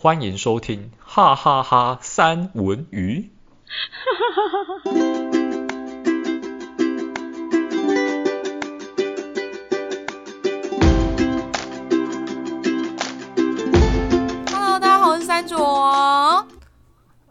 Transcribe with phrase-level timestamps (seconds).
[0.00, 3.32] 欢迎收听哈哈哈三文鱼。
[14.52, 16.46] Hello，大家好，我是三卓。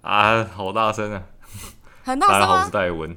[0.02, 1.24] 啊，好大声啊！
[2.04, 2.48] 很大声吗？
[2.48, 3.16] 大家好，我是戴文。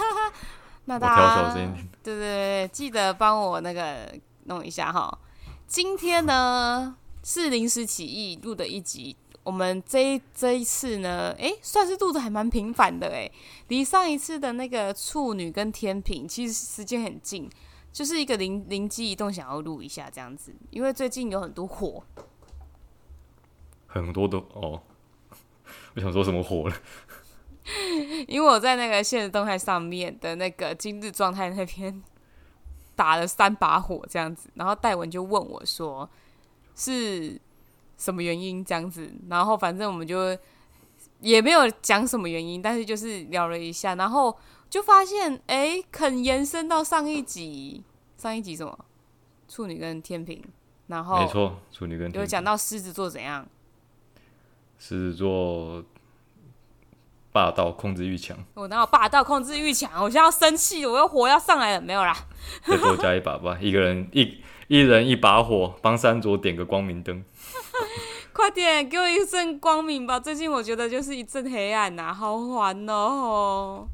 [0.86, 1.88] 那大家调小声一点。
[2.02, 4.10] 对对对，记得帮我那个
[4.44, 5.18] 弄一下哈。
[5.66, 6.96] 今天呢
[7.30, 13.30] 是临时起意录的一集，我们这一这一次呢，哎，算是录的还蛮频繁的哎，
[13.68, 17.46] 离上一次的那个处女跟天平其实时间很近，
[17.92, 22.02] 就是一个灵灵机一动想要录一下这样子，因为最近有很多火，
[23.88, 24.80] 很多的哦，
[25.96, 26.76] 我想说什么火了？
[28.26, 32.02] 因为我在那个现实动态上面的那个今日状态那边。
[32.96, 36.10] 打了三把火这样子，然后戴文就问我说
[36.78, 37.38] ：“是
[37.98, 40.34] 什么原因？”这样子，然后反正我们就
[41.20, 44.34] 也没有讲什么原因，但是就是聊了一下，然后
[44.70, 47.82] 就发现，哎，肯延伸到上一集，
[48.16, 48.78] 上一集什么？
[49.48, 50.42] 处女跟天平，
[50.86, 53.46] 然后没错，处女跟天秤有讲到狮子座怎样？
[54.78, 55.84] 狮子座。
[57.30, 60.02] 霸道控制欲强，我哪有霸道控制欲强？
[60.02, 62.16] 我现在要生气，我又火要上来了，没有啦。
[62.64, 67.24] 再多加一把吧，一个人一一人一把火，帮三卓点个光明灯。
[68.32, 70.20] 快点给我一阵光明吧！
[70.20, 73.88] 最近我觉得就是一阵黑暗呐、啊，好烦哦。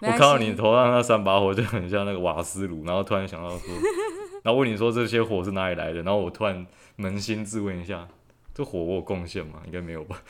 [0.00, 3.68] 我看到你头上那三把火就很像那个瓦斯炉，然后突然想到说，
[4.42, 6.02] 然后问你说这些火是哪里来的？
[6.02, 6.66] 然后我突然
[6.98, 8.08] 扪心自问一下，
[8.54, 9.60] 这火我有贡献吗？
[9.66, 10.22] 应该没有吧。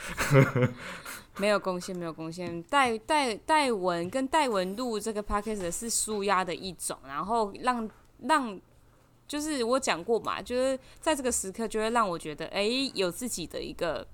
[1.36, 2.60] 没有贡献，没有贡献。
[2.64, 7.88] 戴戴戴文跟戴文录这个 podcast 是舒压的一种，然后让
[8.22, 8.60] 让
[9.30, 14.04] 就是我讲过嘛，就是在这个时刻就会让我觉得，哎，有自己的一个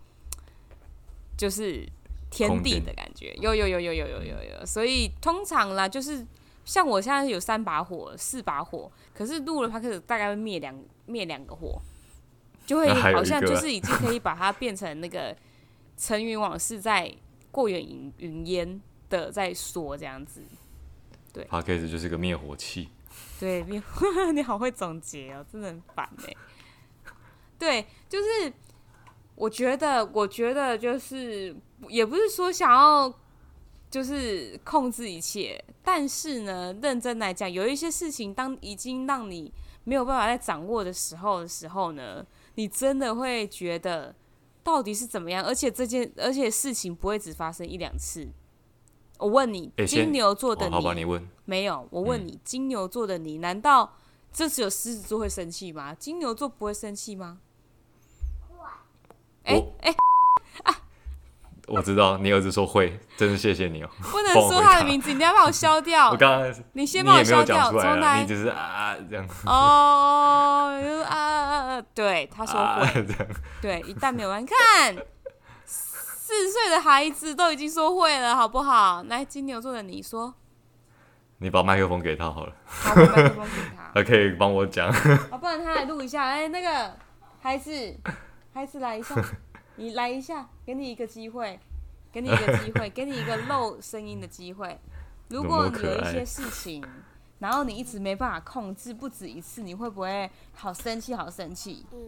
[1.39, 1.89] 就是
[2.31, 4.67] 天地的感觉，有有有有有有有有。
[4.67, 6.23] 所以通常啦，就是
[6.67, 11.81] 像我现在有三把火，四把火，可是录了 podcast 大概会灭两灭两个火，
[12.67, 15.35] 就会好像就是已经可以把它变成那个。
[15.99, 17.11] 尘云往事在
[17.51, 20.43] 过眼云云烟的在说这样子，
[21.33, 22.91] 对，Podcast 就是个灭火器。
[23.39, 26.35] 对，灭火， 你好会总结哦，真的很烦哎。
[27.59, 28.53] 对，就是
[29.35, 31.55] 我觉得，我觉得就是
[31.89, 33.13] 也不是说想要
[33.91, 39.53] 就是控制一切，但是呢，认真来讲，有一些事情当已经让你
[39.85, 42.25] 没有办法再掌握的时候的时候呢，
[42.57, 44.15] 你真的会觉得。
[44.67, 45.45] 到底是怎么样？
[45.45, 48.27] 而且这件，而且事情不会只发生一两次。
[49.19, 51.87] 我问你，欸、金牛座的你，哦、好吧，你问没有？
[51.91, 53.95] 我问你，嗯、金牛座的你，难道
[54.33, 55.95] 这只有狮子座会生气吗？
[55.95, 57.39] 金牛座不会生气吗？
[59.45, 59.95] 哎哎。
[61.69, 63.91] 我知道你儿子说会，真的谢谢你哦。
[64.13, 66.11] 不能说他的名字，你要把我消掉。
[66.15, 68.23] 我刚刚你先把我消掉，重来。
[68.23, 69.27] 你只是啊这样。
[69.45, 70.71] 哦，
[71.09, 72.61] 啊啊对，他说会。
[72.61, 72.93] 啊、
[73.61, 74.97] 对，一旦没有完，看
[76.37, 79.03] 四岁的孩子都已经说会了，好不好？
[79.05, 80.35] 来，金牛座的你说。
[81.39, 82.55] 你把麦克风给他好了。
[82.67, 83.91] 好，把麦克风给他。
[83.95, 84.89] 他可以帮我讲。
[84.89, 86.25] 啊，不然他来录一下。
[86.25, 86.95] 哎，那个
[87.41, 87.97] 孩子，
[88.53, 89.15] 孩子来一下。
[89.77, 91.59] 你来一下，给你一个机会，
[92.13, 94.79] 给你一个机会，给你一个漏声音的机会。
[95.29, 96.85] 如果你有一些事情，
[97.39, 101.15] 然后你一直没办法控制，不止一次，你会不会好生气？
[101.15, 101.87] 好生气？
[101.93, 101.99] 嗯，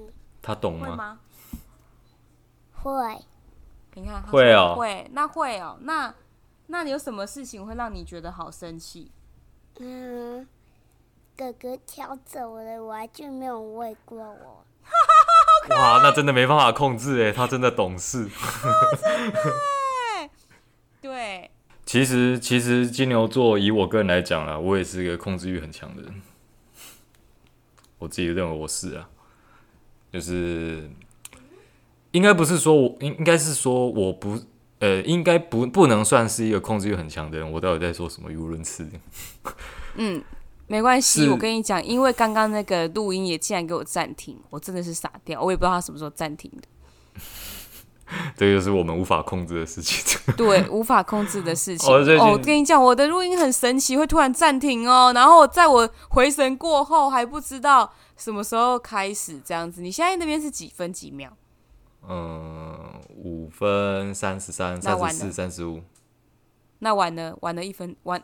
[0.42, 0.86] 他懂吗？
[0.86, 1.18] 会吗？
[2.74, 3.24] 会。
[3.94, 6.14] 你看，会哦，会，那会哦，那
[6.68, 9.10] 那你有什么事情会让你觉得好生气？
[9.80, 10.46] 嗯，
[11.36, 14.64] 哥哥挑走了玩具，没有喂过我。
[15.76, 18.28] 哇，那真的没办法控制哎，他真的懂事。
[21.00, 21.50] 对。
[21.84, 26.22] 其实，其实金牛座以我个人来讲啊，我也是一个控制欲很强的人。
[27.98, 29.08] 我自己认为我是啊，
[30.12, 30.90] 就是
[32.12, 34.38] 应该不是说我应应该是说我不
[34.80, 37.52] 呃，应该不不能算是一个控制欲很强的人。
[37.52, 38.88] 我到底在说什么语无伦次？
[39.96, 40.22] 嗯。
[40.70, 47.22] 没关系，我跟你讲，因为刚刚那个录音也竟然给我暂停，我真的是傻掉，我也不知道他什么时候暂停的。
[48.36, 50.20] 这就是我们无法控制的事情。
[50.36, 51.88] 对，无法控制的事情。
[52.20, 59.80] 哦，我跟你讲，我的录音很神奇，会突然暂停哦，然后在我回神过后还不知道什么时候开始这样子。
[59.80, 61.34] 你现在那边是几分几秒？
[62.08, 65.82] 嗯，五分三十三、三十四、三十五。
[66.80, 68.22] 那晚了，晚了一分，晚。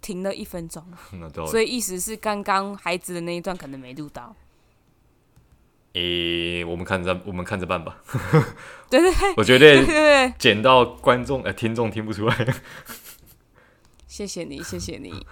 [0.00, 0.84] 停了一分钟，
[1.48, 4.36] 所以意思是刚刚孩子的那一段可能没录到。
[5.94, 8.02] 诶，我们看着，我们看着办吧。
[8.90, 12.54] 对 对对， 我觉得剪到观众呃听众听不出来。
[14.06, 15.26] 谢谢你，谢谢你。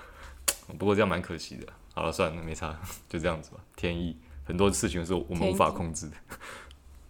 [0.78, 1.66] 不过这样蛮可惜的。
[1.92, 2.74] 好了，算了，没差，
[3.10, 3.58] 就这样子吧。
[3.76, 6.16] 天意，很多事情是我们无法控制的。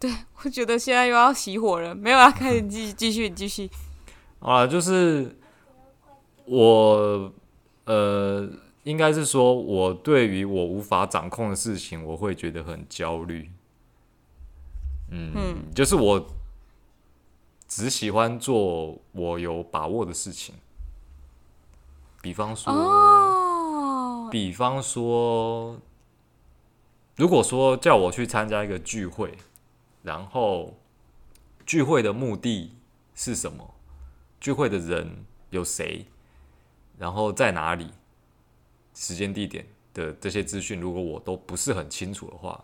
[0.03, 0.11] 对，
[0.43, 3.71] 我觉得现在又要熄火了，没有啊，开始 继继续继续。
[4.41, 5.39] 好了，就是
[6.45, 7.33] 我
[7.85, 8.51] 呃，
[8.83, 13.49] 应该是说，我对于我无法掌控的事情，我会觉得很焦虑。
[15.13, 16.27] 嗯，嗯，就是我
[17.69, 20.57] 只喜欢做我有把握的事情，
[22.21, 25.79] 比方说，哦、比方说，
[27.15, 29.39] 如果说叫我去参加一个聚会。
[30.03, 30.77] 然后
[31.65, 32.77] 聚会的目的
[33.15, 33.75] 是什么？
[34.41, 36.07] 聚会的人有谁？
[36.99, 37.91] 然后在哪里？
[38.95, 42.63] 时间、地点的这些资讯，如果我都不是很清楚的话，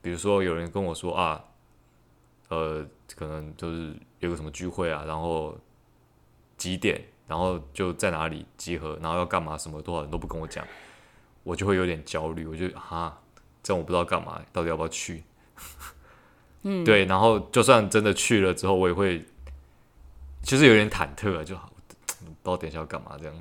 [0.00, 1.44] 比如说有人跟我说啊，
[2.48, 2.86] 呃，
[3.16, 5.58] 可能就是有个什么聚会啊，然后
[6.56, 10.64] 几点，然后就在哪里集合，然后要干嘛，什么多少人都不跟我讲，
[11.42, 12.46] 我就会有点焦虑。
[12.46, 13.20] 我就哈，
[13.62, 15.24] 这样我不知道干嘛，到底要不要去？
[16.62, 19.24] 嗯，对，然后就算真的去了之后，我也会，
[20.42, 21.70] 其实有点忐忑啊，就好，
[22.18, 23.34] 不知道等一下要干嘛这样，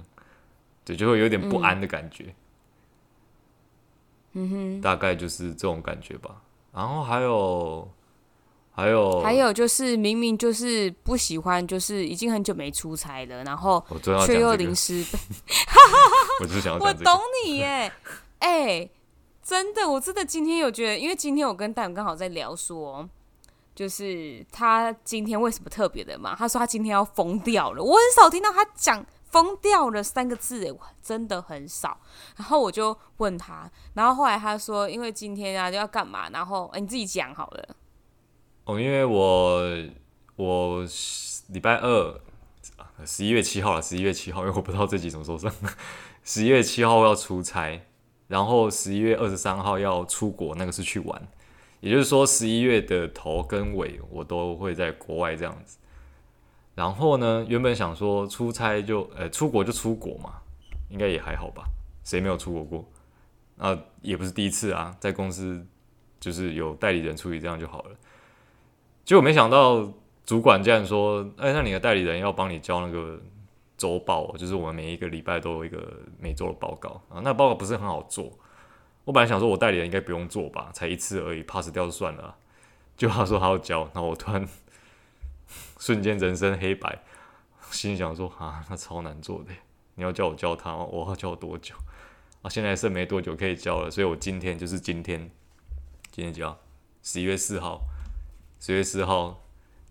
[0.83, 2.33] 对，就会有点不安的感觉。
[4.33, 6.41] 嗯哼，大概就是这种感觉吧。
[6.73, 7.89] 然后还有，
[8.71, 13.83] 还有，还有就是明明就是不喜欢，就是已经很久没出差了，然后
[14.25, 15.03] 却又临时，
[16.41, 17.91] 我就是想要， 我懂你耶，
[18.39, 18.89] 哎。
[19.45, 23.07] 真的，我真的今天有觉得，因为今天我跟戴文刚好在聊说，
[23.75, 26.35] 就是他今天为什么特别的嘛？
[26.35, 32.01] 他说他今天要疯掉了，我很少听到他讲“疯掉了”三个字，诶，真的很少。
[32.37, 36.27] 然后我就问他，然后后来他说，因为今天啊就要干嘛？
[36.31, 37.75] 然后诶，你自己讲好了。
[38.63, 39.61] 哦，因为我
[40.37, 40.83] 我
[41.49, 42.19] 礼拜二
[43.05, 45.53] 十一月七号了，十一月七号，因为我不知道这集什么时候上，
[46.23, 47.85] 十一月七号要出差。
[48.27, 51.27] 然后十一月二十三号要出国，那个是去玩，
[51.79, 55.77] 也就是说十一月的头跟尾我都会在国外这样子。
[56.73, 60.33] 然后呢，原本想说出差就呃出国就出国嘛，
[60.89, 61.63] 应该也还好吧，
[62.03, 62.85] 谁没有出国过？
[63.57, 65.65] 啊，也不是第一次啊，在公司
[66.19, 67.91] 就是有代理人处理这样就好了。
[69.03, 69.87] 结果没想到
[70.25, 73.19] 主管竟然说，哎，那你的代理人要帮你交那个。
[73.77, 78.31] 周报就是我们每一个礼拜都有一个每周的报告啊，那报告不是很好做。
[79.03, 82.37] 我本来想说，我代理人应该不用做吧，才一次而已，pass 掉就算了。
[82.97, 84.47] 就他说他要交，那我突然
[85.79, 87.03] 瞬间人生黑白，
[87.69, 89.51] 心想说啊，那超难做的，
[89.95, 91.75] 你要叫我教他，我要教多久
[92.41, 92.49] 啊？
[92.49, 95.29] 现在剩没多久可以交了，所以我今天就是今天，
[96.11, 96.57] 今天教，
[97.03, 97.81] 十一月四号，
[98.59, 99.44] 十月四号。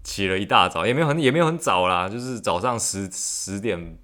[0.04, 3.98] 起了一大早，也没有很也没有很早啦，就是早上十十点，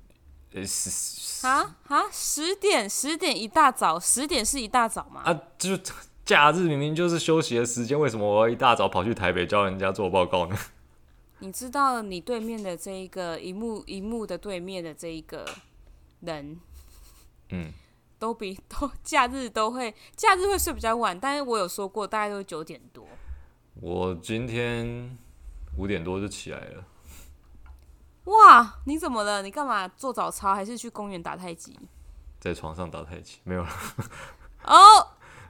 [0.54, 5.20] 呃十啊啊十点十点一大早，十点是一大早吗？
[5.26, 5.78] 啊，就
[6.24, 10.56] 假日明明就是休息的时间，为什么我要一大早跑去台北教人家做报告呢？
[11.40, 15.46] 你知道你对面的这一个荧幕荧幕的对面的这一个
[16.20, 16.58] 人，
[17.50, 17.72] 嗯，
[18.18, 23.06] 都比都假日都会假日会睡比较晚，但是我有说过大概都是九点多。
[23.74, 25.18] 我今天。
[25.80, 26.84] 五点多就起来了。
[28.24, 29.40] 哇，你怎么了？
[29.40, 30.54] 你干嘛做早操？
[30.54, 31.78] 还是去公园打太极？
[32.38, 33.68] 在床上打太极，没有了。
[34.64, 34.76] 哦，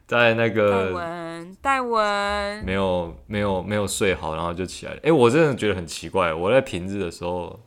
[0.06, 4.99] 在那个戴文，戴文，没有没有没有睡好，然后就起来了。
[4.99, 6.32] 哎、欸，我真的觉得很奇怪。
[6.32, 7.60] 我在平日的时候，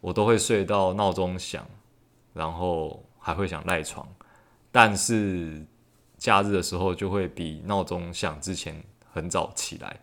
[0.00, 1.64] 我都会睡到闹钟响，
[2.34, 4.06] 然后还会想赖床，
[4.72, 5.64] 但是
[6.18, 8.82] 假日的时候就会比闹钟响之前
[9.12, 10.00] 很早起来。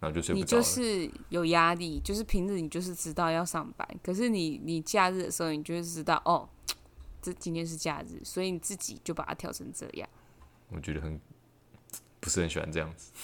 [0.00, 0.40] 然后就睡不着。
[0.40, 6.48] 你就是有压力，就是平日你就是知道要上班，可是你你假日的时候，你就是知道哦，
[7.20, 10.08] 这今天是假日，所以你自己就把它调成这样。
[10.68, 11.18] 我觉得很
[12.20, 13.12] 不是很喜欢这样子。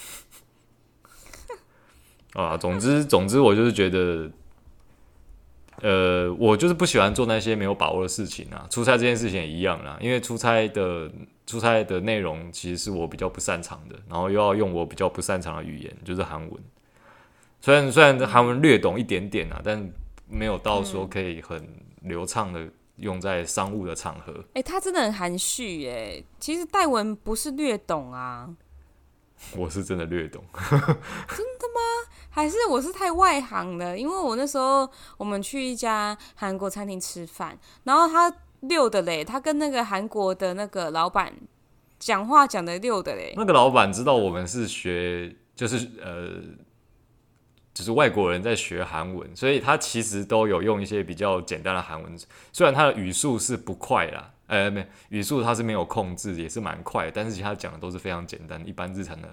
[2.34, 4.30] 啊，总之总之，我就是觉得，
[5.84, 8.66] 呃，我就是不喜欢做那些没有把握的事情啊。
[8.70, 11.10] 出差这件事情也一样啦，因为出差的。
[11.46, 16.52] 出差的内容其实是我比较不擅长的，然后又要用我比较不擅长的语言，就是韩文。
[17.60, 19.92] 虽然虽然韩文略懂一点点啊，但
[20.26, 21.62] 没有到说可以很
[22.00, 24.32] 流畅的用在商务的场合。
[24.54, 26.24] 哎、欸，他真的很含蓄哎。
[26.40, 28.48] 其实戴文不是略懂啊，
[29.54, 30.42] 我是真的略懂。
[32.34, 33.96] 还是我是太外行了？
[33.96, 38.34] 因为我那时候我们去一家韩国餐厅吃饭，然后他。
[38.64, 41.30] 溜的嘞，他跟那个韩国的那个老板
[41.98, 43.34] 讲话讲的溜的嘞。
[43.36, 46.40] 那个老板知道我们是学，就是呃，
[47.74, 52.18] 就是外国人在学韩文，所以他其实都有用一些比较简单的韩文，
[52.54, 59.28] 虽然他的语速是不快啦，呃，没语速他是没有控制，也是蛮快，但是其他讲的都是非常简单，一般日常的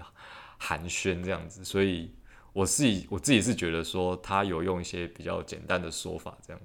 [0.58, 2.12] 寒暄这样子，所以
[2.52, 6.60] 我自己我自己是觉得说他有用一些比较简单的说法，这样，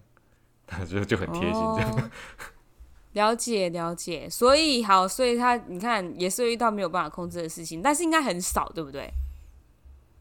[0.66, 1.92] 他 就就很贴心这样。
[1.92, 2.10] 哦
[3.14, 9.12] 了解了解，所以好，所以他你看也是遇到没有办法控制的事情，但是应该很少，对不对？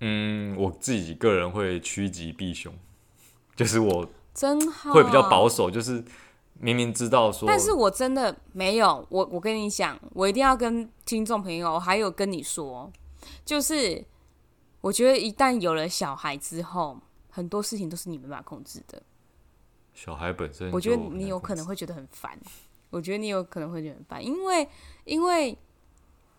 [0.00, 2.73] 嗯，我自己个人会趋吉避凶，
[3.54, 6.02] 就是我真好会比较保守，就是
[6.58, 12.90] 明明知道说，但是我真的没有，我我跟你讲，我一定要跟听众朋友还有跟你说，
[13.44, 14.02] 就是
[14.80, 16.99] 我觉得一旦有了小孩之后，
[17.30, 19.02] 很多事情都是你没办法控制的。
[19.95, 22.38] 小孩本身，我觉得你有可能会觉得很烦。
[22.90, 24.68] 我觉得你有可能会觉得很烦，因为
[25.04, 25.59] 因为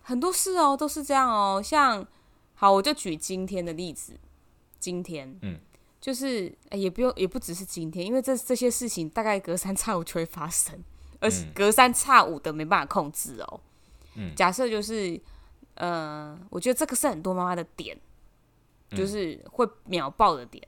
[0.02, 1.60] 很多事哦都是这样哦。
[1.62, 2.04] 像
[2.54, 4.18] 好，我就举今天的例子，
[4.80, 5.60] 今天，嗯，
[6.00, 10.82] 就是也不用也不只是今天，因为这这些事情大概隔三差五就会发生，
[11.20, 13.60] 而是隔三差五的没办法控制哦。
[14.14, 15.20] 嗯，假设就是，
[15.74, 17.96] 呃，我觉得这个是很多妈妈的点，
[18.90, 20.66] 就是会秒爆的点，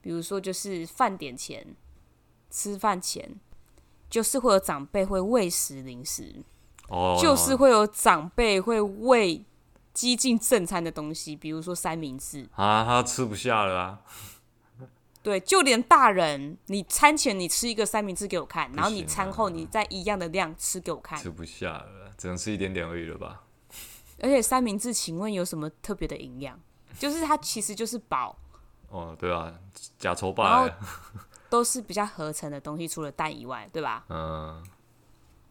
[0.00, 1.76] 比如说就是饭点前，
[2.50, 3.38] 吃饭前。
[4.10, 6.42] 就是会有长辈会喂食零食
[6.88, 9.44] ，oh, 就是会有长辈会喂
[9.94, 14.00] 几近正餐的东西，比如说三明治啊，他吃不下了啊。
[15.22, 23.44] 对，就连大人，你餐前你吃一个三明治给我看，然后你餐后你再一样的量吃给我看，吃不下了，只能吃一点点而已了吧？
[24.18, 26.58] 而且三明治，请问有什么特别的营养？
[26.98, 28.36] 就是它其实就是宝。
[28.88, 29.52] 哦，对啊，
[29.98, 30.68] 假丑霸。
[31.48, 34.04] 都是比较合成的东西，除了蛋以外，对吧？
[34.08, 34.62] 嗯，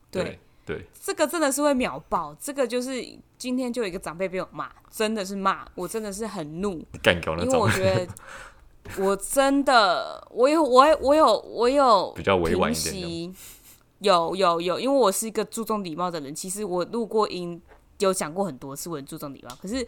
[0.09, 2.33] 对对，对，这个真的是会秒爆。
[2.39, 3.05] 这个就是
[3.37, 6.71] 今天就有一个长辈被我骂，真的是骂我，真的是很怒。
[7.03, 8.07] 因为我觉得
[8.97, 13.35] 我真的，我有我有我有我有比较委婉一点，
[13.99, 16.33] 有有有，因为我是一个注重礼貌的人。
[16.33, 17.61] 其实我录过音，
[17.97, 19.53] 有讲过很多次，我很注重礼貌。
[19.61, 19.85] 可是。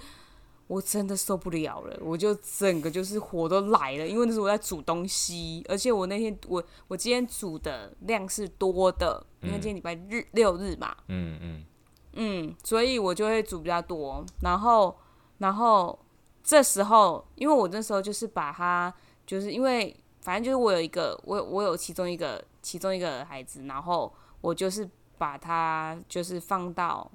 [0.71, 11.65] 我真的受不了了，我就整个就是火都来了，因为那时候我在煮东西，而且我那天我我今天煮的量是多的，嗯、因为今天礼拜日六日嘛，嗯嗯
[12.13, 14.97] 嗯，所以我就会煮比较多，然后
[15.39, 15.99] 然后
[16.41, 18.93] 这时候，因为我那时候就是把它，
[19.25, 24.09] 就是因为反正就是我有一个我我有其中一个其中一个孩子，然后
[24.39, 27.11] 我就是把它就是放到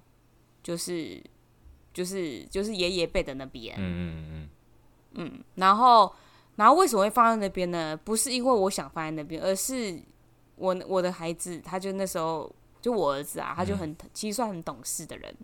[0.63, 1.25] 就是。
[1.97, 4.49] 就是就是爷爷辈的那边，嗯嗯嗯
[5.15, 6.15] 嗯，然后
[6.57, 7.99] 然后为什么会放在那边呢？
[8.05, 9.99] 不是因为我想放在那边，而是
[10.57, 15.35] 我我的孩子，他就那时候就我儿子啊，他就很、嗯、其实算很懂事的人，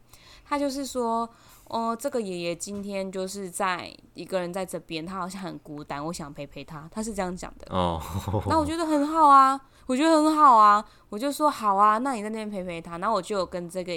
[0.45, 1.27] 他就是说，
[1.69, 7.75] 哦，这个爷爷今天就是在一个人在这边，他好像很孤单，我想陪陪他，他是这样讲的。
[7.75, 7.99] 哦，
[8.47, 13.93] 那我觉得很好啊，我觉得很好啊，我就说好啊，那你在那边陪陪他，然后我就有跟这个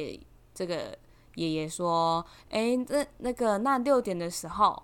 [0.54, 0.98] 这个。
[1.36, 4.84] 爷爷说：“哎，那那个那六点的时候，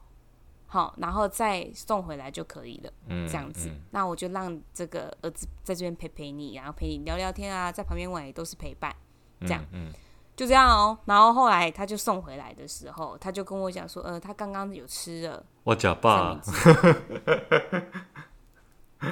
[0.68, 2.92] 好，然后再送回来就可以了。
[3.08, 8.96] 嗯，这样子，嗯、那我就让这个儿子在这边陪陪你，然后陪你聊聊天啊，在旁边玩也都是陪伴，
[9.42, 9.94] 这样，嗯，嗯
[10.36, 10.98] 就这样哦。
[11.06, 15.44] 然后后来他就送回来的时候，他就跟我讲说：，呃，他刚刚有吃了。
[15.64, 16.40] 我假爸。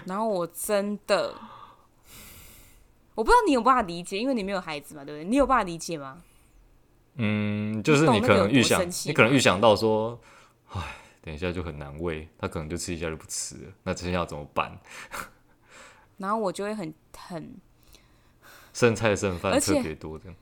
[0.05, 1.33] 然后我真的，
[3.15, 5.29] 我不知道你有办法理解，因为你没有孩子嘛，对不对？
[5.29, 6.21] 你有办法理解吗？”
[7.21, 10.17] 嗯，就是你可能预想，你可能预想到说，
[10.69, 14.79] 哎，等一下就很难喂，他可能就吃一下就不吃了，那这下要怎么办？
[16.15, 17.55] 然后我就会很很
[18.73, 20.33] 剩菜剩饭特别多的，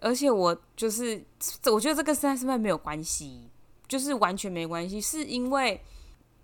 [0.00, 1.24] 而且我就是，
[1.70, 3.48] 我觉得这跟剩菜剩饭没有关系，
[3.86, 5.80] 就是完全没关系，是因为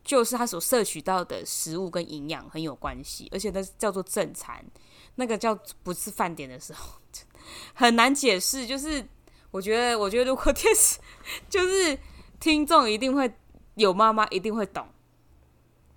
[0.05, 4.65] 就是他所摄取到的食物跟营养很有关系，而且那叫做正餐，
[5.19, 6.95] 那个叫不是饭点的时候。
[7.73, 9.03] 很难解释，就是
[9.51, 10.99] 我觉得，我觉得如果电视，
[11.49, 11.99] 就是
[12.39, 13.33] 听众一定会
[13.75, 14.87] 有妈妈一定会懂，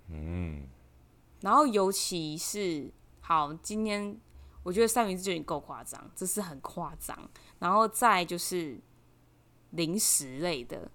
[0.08, 0.66] 嗯，
[1.42, 4.18] 然后尤其是好，今天
[4.62, 8.80] 我觉得三明治就已经够夸张，这是很夸张，然后再就是
[9.72, 10.90] 零食类的，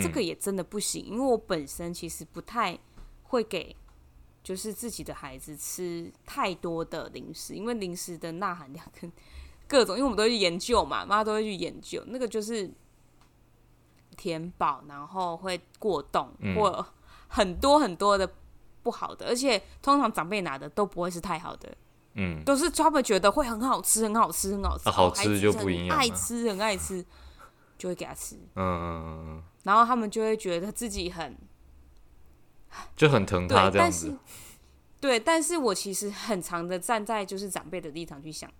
[0.00, 2.78] 这个也真的不行，因为我本身其实不太
[3.24, 3.76] 会给，
[4.42, 9.12] 就是自己的孩子吃太多的零食，因为零食的钠含量跟
[9.68, 12.70] 各种，因为我们都会去研究嘛，妈妈都会去研究，那个就是
[14.16, 16.84] 填饱，然后会过动，嗯、或
[17.28, 18.28] 很多很多的
[18.82, 21.72] 不好的，而且通常长辈拿的都不会是太好的，
[22.14, 27.04] 嗯，都是他们觉得会很好吃，很好吃，很好吃，啊好吃就不一样爱吃很爱吃，
[27.78, 31.36] 就会给他吃，嗯嗯嗯嗯，然后他们就会觉得自己很
[32.96, 34.18] 就很疼他，这样子但是。
[35.00, 38.50] 对，但是我其实很常的站在就是长辈的立场去想，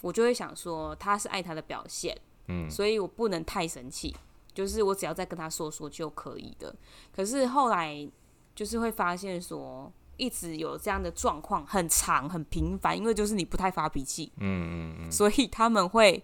[0.00, 4.14] 我就会想说他是爱他的表现，嗯所以我不能太生气，
[4.54, 6.72] 就是我只要再跟他说说就可以的。
[7.12, 8.08] 可是后来
[8.54, 16.22] 就是会发现说，一直有这样的状况，很长很频繁，因为就是你不太发脾气，嗯嗯嗯所以他们会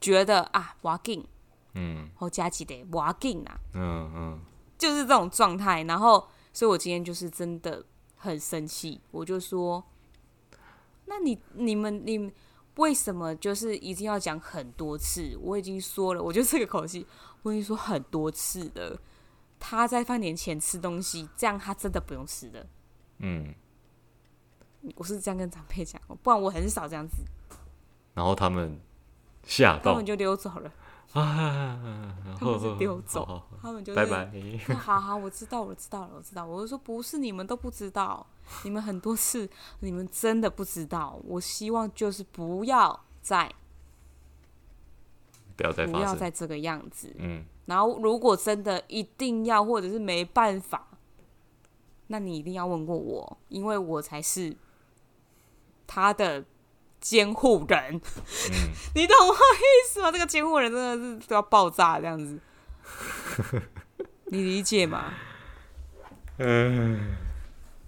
[0.00, 1.22] 觉得啊，我要紧，
[1.74, 4.40] 嗯好加几的，我要紧啊，嗯嗯，
[4.78, 5.82] 就是这种状态。
[5.84, 7.84] 然后，所以我今天就是真的
[8.16, 9.84] 很生气，我就说，
[11.06, 12.32] 那你你们你们
[12.76, 15.36] 为什么就是一定要讲很多次？
[15.40, 17.06] 我已经说了，我就这个口气，
[17.42, 19.00] 我已经说很多次了。
[19.58, 22.66] 他在饭点前吃东西，这样他真的不用吃的。
[23.18, 23.54] 嗯，
[24.96, 27.24] 我是这样跟长辈讲，不然我很少这样子，
[28.12, 28.78] 然后他们
[29.44, 30.70] 吓到他们，就溜走了。
[31.20, 34.24] 啊，他们是丢走他们就是拜拜。
[34.26, 36.44] 哦好好，我知道，我知道了，我知道。
[36.44, 38.26] 我就说不是你们都不知道，
[38.64, 39.48] 你们很多次
[39.80, 41.18] 你们真的不知道。
[41.24, 43.52] 我希望就是不要再
[45.56, 45.98] 不要再不。
[45.98, 47.14] 要再这个样子。
[47.18, 50.86] 嗯然后如果真的一定要或者是没办法，
[52.06, 54.56] 那你一定要问过我，因为我才是
[55.84, 56.44] 他的
[57.00, 57.94] 监护人。
[57.94, 58.00] 嗯，
[58.94, 60.10] 你懂我意思吗？
[60.10, 62.38] 这个监护人真的是都要爆炸这样子，
[64.26, 65.12] 你理解吗？
[66.38, 67.16] 嗯，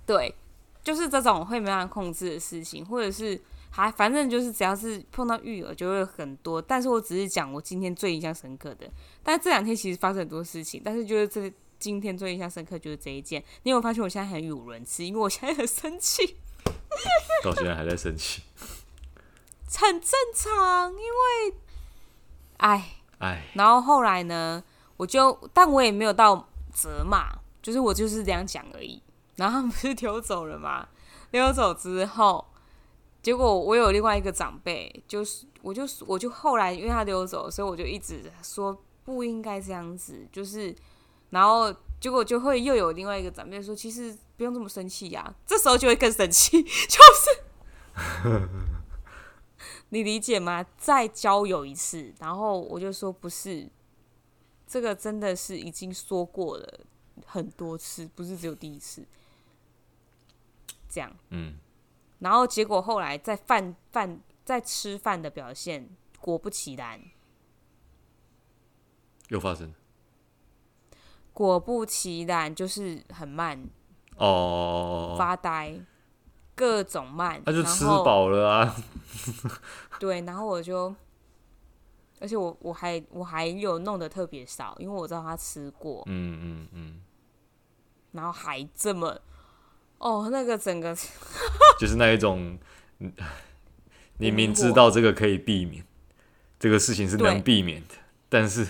[0.07, 0.35] 对，
[0.83, 3.39] 就是这种会没办法控制的事情，或者是
[3.71, 6.61] 还反正就是只要是碰到育儿就会很多。
[6.63, 8.91] 但是我只是讲我今天最印象深刻的，
[9.23, 13.43] 但是这两天其实发生很多事情，但是就是这今天最印象深刻就是这一件。
[13.65, 15.05] 你有没有发现我现在很语无伦次？
[15.05, 16.37] 因为我现在很生气，
[17.45, 18.43] 到现在还在生气。
[19.77, 21.57] 很正常，因为
[22.59, 22.95] 哎。
[23.19, 24.63] 哎，然后后来呢，
[24.97, 29.03] 我就，但我也没有到责骂，就是我就是这样讲而已。
[29.35, 30.87] 然后他们不是溜走了嘛？
[31.33, 32.47] 溜走之后，
[33.21, 40.73] 结果我有另外一个长辈，就是我就我就后来因为他溜走，所以我就一直说不应该这样子，就是，
[41.31, 47.43] 然后结果就会又有另外一个长辈说，其实不用这么生气呀，这时候就会更生气，就是。
[49.91, 50.65] 你理解吗？
[50.77, 53.69] 再交友一次，然后我就说不是，
[54.67, 56.81] 这个真的是已经说过了
[57.25, 59.07] 很多次，不是只有第一次。
[60.89, 61.59] 这样，嗯，
[62.19, 65.89] 然后结果后来在饭饭在吃饭的表现，
[66.21, 67.01] 果不其然，
[69.29, 69.75] 又发生
[71.35, 73.69] 果不其然就是很慢，
[74.17, 75.81] 哦，发呆，
[76.59, 78.75] 各种慢，他就吃饱了啊。
[80.01, 80.93] 对，然后我就，
[82.21, 87.01] 而且我我还我还有弄得特别少，因为我知道他吃过，嗯嗯嗯，
[88.11, 89.21] 然后还这么，
[89.99, 90.93] 哦，那个整个
[91.79, 92.59] 就是那一种，
[92.99, 93.13] 嗯
[94.17, 95.85] 你明知道这个可以避免，
[96.59, 97.95] 这个事情是能避免的，
[98.29, 98.67] 但是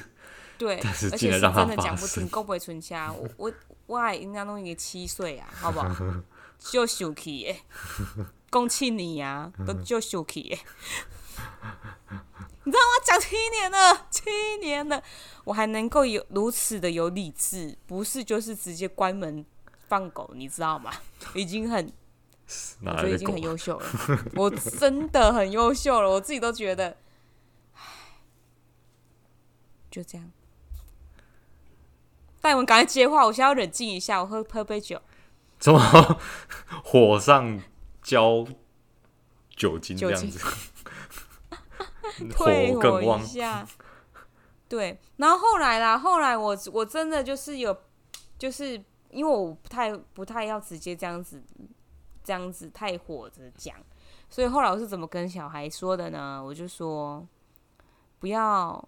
[0.59, 3.11] 对， 但是竟然让它真的讲不发生听，够不会存下。
[3.11, 3.53] 我我
[3.87, 5.89] 我还应该弄一个七岁啊，好不好？
[6.59, 7.57] 就生气的，
[8.51, 10.59] 讲七年啊，都就生气的。
[12.65, 13.05] 你知道吗？
[13.05, 14.29] 讲七年了，七
[14.61, 15.03] 年了，
[15.45, 19.45] 我还能够有如此的有理智，不是就是直接关门
[19.89, 20.93] 放狗，你知道吗？
[21.35, 21.91] 已经很，
[22.85, 23.41] 我觉得已经很？
[23.41, 23.87] 优秀了，
[24.37, 26.97] 我真的很优秀了，我自己都觉得，
[27.75, 27.81] 唉，
[29.91, 30.31] 就这样。
[32.41, 35.01] 戴文，赶快接话，我现在要冷静一下，我喝喝杯酒。
[35.59, 35.81] 怎么
[36.85, 37.61] 火上
[38.03, 38.47] 浇
[39.51, 40.39] 酒精这样子？
[42.31, 43.27] 退火更旺我一。
[43.27, 43.67] 下。
[44.69, 47.75] 对，然后后来啦，后来我我真的就是有，
[48.39, 48.75] 就是
[49.11, 51.43] 因为我不太不太要直接这样子，
[52.23, 53.75] 这样子太火着讲，
[54.29, 56.43] 所以后来我是怎么跟小孩说的呢？
[56.45, 57.27] 我就说
[58.19, 58.87] 不要，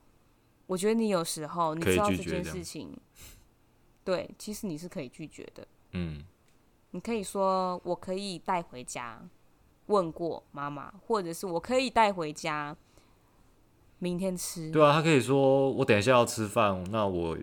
[0.66, 2.94] 我觉得你有时候你知道这件事情，
[4.04, 5.66] 对，其实你是可以拒绝的。
[5.92, 6.22] 嗯
[6.92, 9.22] 你可以说我可以带回家，
[9.86, 12.76] 问过妈妈，或者是我可以带回家，
[13.98, 14.70] 明天吃。
[14.70, 17.36] 对啊，他可以说我等一下要吃饭，那我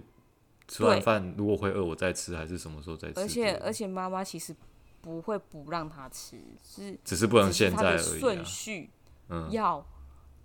[0.67, 3.19] 吃完饭如果会饿，我再吃，还是什么时候再吃？
[3.19, 4.55] 而且而且妈妈其实
[5.01, 8.43] 不会不让他吃，是只是不能现在顺。
[8.43, 8.89] 序
[9.29, 9.86] 嗯要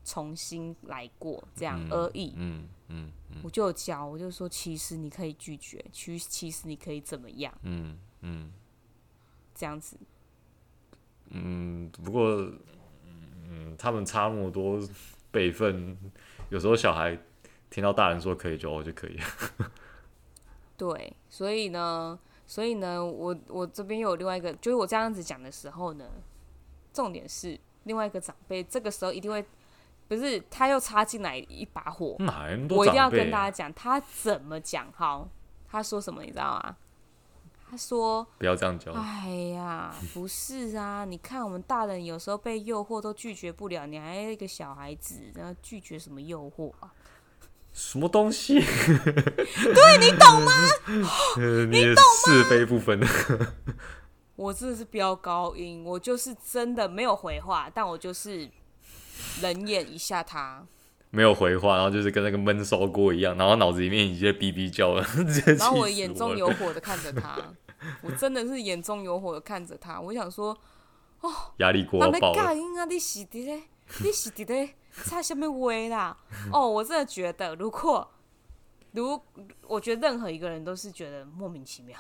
[0.04, 2.34] 重新来过这样嗯而已。
[2.36, 8.52] 嗯嗯嗯我就教，我就说其实你可以拒绝，其其实你可以怎么样嗯嗯
[9.62, 9.96] 这样子。
[11.31, 12.51] 嗯，不过，
[13.48, 14.81] 嗯，他们差那么多
[15.31, 15.96] 辈分，
[16.48, 17.16] 有时候小孩
[17.70, 19.16] 听到大人说可以就哦就可以。
[20.77, 26.07] 对，所以呢，所以呢，我我这边又有另外一个，就是我这样子讲的时候呢，
[26.92, 29.44] 重点是另外一个长辈这个时候一定会，
[30.09, 32.16] 不是他又插进来一把火，
[32.70, 35.29] 我一定要跟大家讲他怎么讲，好，
[35.68, 36.77] 他说什么你知道吗？
[37.72, 41.06] 他说：“不要这样教。”哎呀， 不是啊！
[41.06, 46.92] 你看我们大人有时候被诱惑都拒绝不了，你还一个小孩子，然后拒绝什么诱惑啊？
[47.72, 48.61] 什么东西？
[48.61, 50.52] 对，你懂吗？
[51.70, 52.02] 你懂吗？
[52.26, 53.00] 是非不分。
[54.37, 58.50] 我真的是飙高音，我就是真的没有回话，但我就是
[59.40, 60.66] 冷眼一下他。
[61.14, 65.06] 没有回话，然后就是跟那个闷烧锅一样，然后脑子里面已经在哔哔叫了。
[65.58, 67.37] 然后我眼中有火的看着他，
[68.02, 70.00] 我真的是眼中有火的看着他。
[70.00, 70.56] 我想说，
[71.20, 72.42] 哦，压力锅爆了。
[72.42, 73.62] 啊，你是的嘞，
[74.02, 76.16] 你是的嘞，差什么味啦？
[76.52, 78.10] 哦，我真的觉得，如果
[78.92, 79.20] 如
[79.62, 81.98] 我觉得任何一个人都是觉得莫名其妙，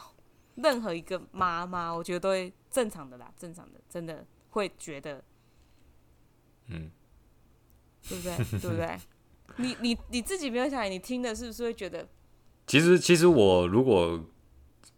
[0.56, 5.24] 任何一个妈妈，我觉得都会正常的啦，正常的，真的会觉得，
[6.68, 6.90] 嗯。
[8.08, 8.36] 对不对？
[8.58, 8.98] 对不对？
[9.58, 12.04] 你你你自己没有想，你听的是不是会觉得？
[12.66, 14.20] 其实其实我如果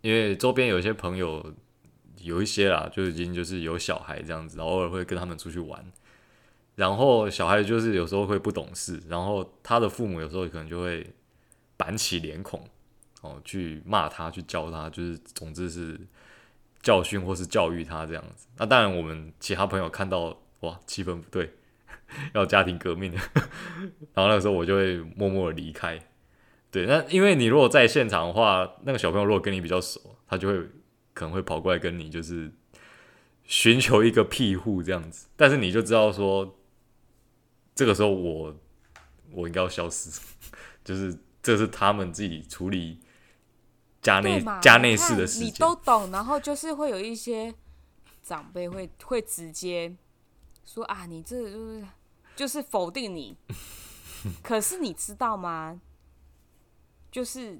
[0.04, 1.54] 因为周边有一些朋友
[2.20, 5.82] 有一些啦，就已经就是有小孩这样子，偶尔会跟他们出去玩，
[6.74, 11.10] 然后小孩就是有时候会不懂事，然后他的父母有时候可能就会
[11.78, 12.68] 板起脸孔
[13.22, 15.98] 哦，去骂他，去教他，就是总之是
[16.82, 18.46] 教训或是教育他这样子。
[18.58, 21.50] 那当然，我们其他朋友看到哇，气氛不对。
[22.34, 23.10] 要家庭革命，
[24.12, 25.98] 然后那个时候我就会默默的离开。
[26.74, 30.58] 对，那因为你如果在现场的话，那个小朋友如果跟你比较熟，他就会
[31.12, 32.52] 可能会跑过来跟你就是
[33.44, 35.28] 寻求一个庇护这样子。
[35.36, 36.58] 但是你就知道说，
[37.76, 38.56] 这个时候我
[39.30, 40.20] 我应该要消失，
[40.82, 42.98] 就是这是他们自己处理
[44.02, 46.10] 家内家内事的事情，你都懂。
[46.10, 47.54] 然后就是会有一些
[48.20, 49.94] 长辈会会直接。
[50.66, 51.84] 说啊，你这就是
[52.34, 53.36] 就是否定你，
[54.42, 55.80] 可是你知道吗？
[57.14, 57.56] 就是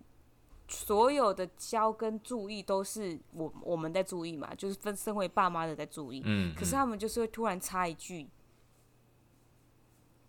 [0.66, 6.20] 所有的教跟注意都是我我们在注意嘛，就是分身为爸妈的在注意。
[6.24, 6.54] 嗯，嗯。
[6.56, 8.28] 可是他们就是会突然插一句，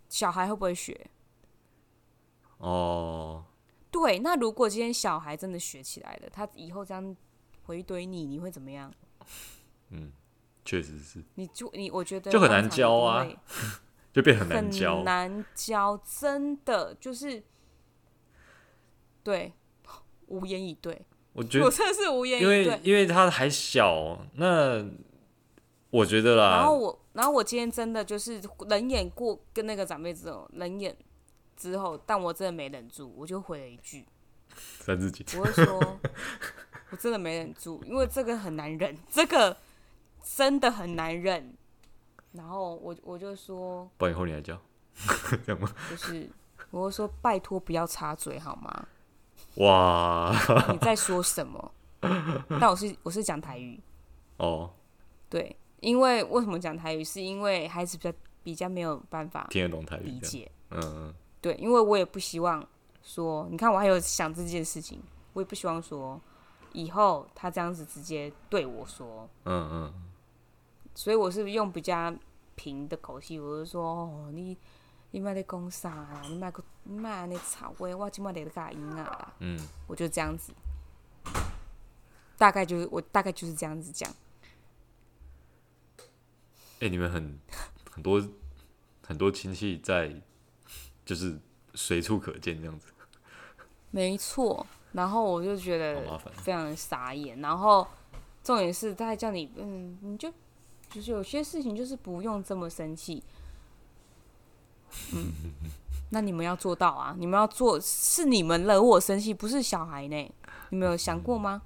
[0.08, 1.10] 小孩会不会学？
[2.60, 3.46] 哦。
[3.90, 7.18] 对，那如果今天小孩真的学起来了，他以后这样
[7.64, 8.94] 回怼你，你会怎么样？
[9.90, 10.12] 嗯。
[10.64, 13.28] 确实是，你就你我觉得就很难教啊，
[14.14, 17.44] 就变很难教，很难教，真的就是
[19.26, 19.52] 对，
[20.28, 21.02] 无言以对。
[21.34, 24.86] 我觉得我真的是无言以对，因为因为他还小，那
[25.90, 26.52] 我觉得啦。
[26.52, 30.96] 然后我，然后我今天真的就是冷眼过跟那个长辈之后，冷眼
[31.58, 34.06] 之后，但我真的没忍住，我就回了一句
[34.80, 35.26] 三字经。
[35.38, 36.00] 我会说，
[36.92, 39.58] 我真的没忍住，因为这个很难忍，这个。
[40.28, 41.56] 真的很难忍，
[42.32, 44.60] 然后我我就说，不然以后你来教，
[45.46, 45.72] 这样吗？
[45.88, 46.28] 就是，
[46.72, 48.88] 我会说拜托不要插嘴好吗？
[49.58, 50.32] 哇，
[50.72, 51.72] 你在说什么？
[52.60, 53.80] 但我是我是讲台语
[54.38, 54.70] 哦，
[55.30, 57.04] 对，因为为什么讲台语？
[57.04, 62.63] 是因为孩子比较比较没有办法听得懂台语理解，嗯嗯，对，因为我也不希望
[63.02, 65.02] 说，你看我还有想这件事情，
[65.34, 66.20] 我也不希望说
[66.74, 69.94] 以后他这样子直接对我说，嗯嗯。
[70.94, 72.13] 所以我是用比较
[72.56, 74.58] 平的口气，我就说：“哦，你
[75.15, 76.21] 你妈在讲啥啊？
[76.28, 80.51] 你妈个你妈那吵话，我今麦在嘎音啊。”嗯，我就这样子，
[82.38, 84.12] 大概就是我大概就是这样子讲。
[86.80, 87.39] 哎、欸，你们很
[87.89, 88.21] 很多
[89.08, 90.13] 很多亲戚在，
[91.06, 91.39] 就是
[91.75, 92.88] 随处可见这样子。
[93.91, 97.88] 没错，然后我就觉得非常的傻眼，然后
[98.43, 100.30] 重点是他还叫你，嗯，你就。
[100.89, 103.21] 就是有些事情就是不用这么生气，
[105.13, 105.31] 嗯，
[106.10, 107.15] 那你们要做到啊！
[107.17, 110.31] 你们要做，是你们惹我生气，不是小孩呢？
[110.69, 111.62] 你们有想过吗？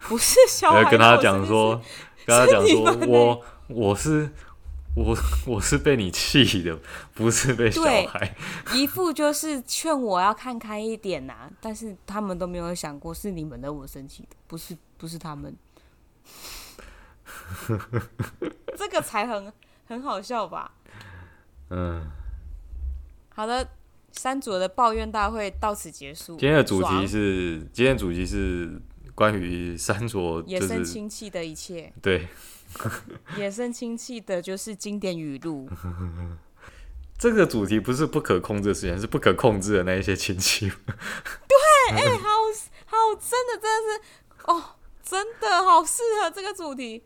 [0.00, 1.80] 不是小孩，跟他讲说，
[2.24, 4.30] 跟他讲说，我我是
[4.94, 5.16] 我
[5.46, 6.78] 我是被你气的，
[7.14, 8.36] 不是被小孩。
[8.74, 15.56] 一副就是劝我要看开一点呐、啊，但是他们都没有想过是你们惹我生气的，不是不是他们。
[18.76, 19.52] 这个才很
[19.86, 20.72] 很好笑吧？
[21.70, 22.10] 嗯，
[23.40, 23.66] 好的，
[24.12, 26.36] 三组的抱怨大会到此结束。
[26.36, 28.78] 今天的主题是，今天的主题是
[29.14, 31.90] 关于三组、就是、野生亲戚的一切。
[32.02, 32.28] 对，
[33.38, 35.66] 野生亲戚的就是经典语录。
[37.18, 40.68] 这个主题不是不可控制的事情，是不可控制的那一些亲戚。
[40.68, 42.28] 对，哎、欸，好
[42.84, 44.64] 好，真的，真的是，哦，
[45.02, 47.02] 真的好适合这个主题。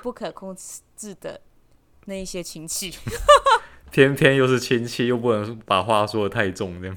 [0.00, 0.56] 不可控
[0.96, 1.38] 制的
[2.06, 2.96] 那一些亲戚，
[3.90, 6.96] 偏偏又是亲戚，又不能把话说的太重，这样。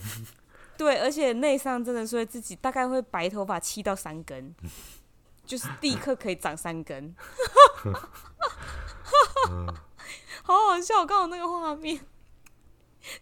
[0.78, 4.54] 对，而且内伤真的是会自己大概会白头发七到三根，
[5.46, 7.16] 就是立刻可以长三根，
[10.44, 11.00] 好好笑！
[11.00, 12.00] 我刚好那个画面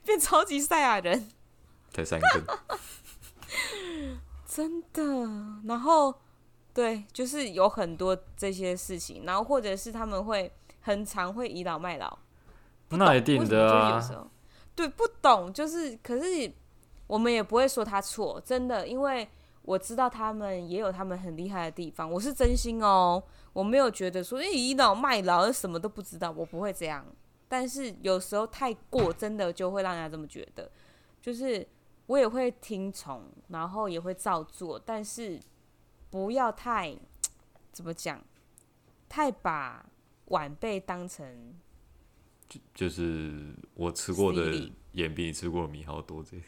[0.03, 1.29] 变超级赛亚人，
[1.91, 2.43] 才三根，
[4.47, 5.03] 真的。
[5.65, 6.15] 然后。
[6.73, 12.17] 对，就是有很多这些事情，然后或者是他们会很常会倚老卖老，
[12.97, 13.95] 那一定的啊。
[13.95, 14.27] 有时候
[14.75, 16.51] 对，不懂就是，可是
[17.07, 19.27] 我们也不会说他错，真的，因为
[19.63, 23.21] 我知道他们也有他们很厉害的地方，我是真心哦，
[23.53, 27.05] 我没有觉得说，哎，倚老卖老，什么都不知道，我不会这样。
[27.47, 30.71] 但是有时候太过，真的就会让人家这么觉得，
[31.21, 31.67] 就是
[32.07, 35.39] 我也会听从，然后也会照做，但是。
[36.11, 36.93] 不要太
[37.71, 38.21] 怎么讲，
[39.07, 39.85] 太把
[40.25, 41.55] 晚辈当成
[42.51, 46.45] 就就是我吃过的盐比你吃过的米还要多这样。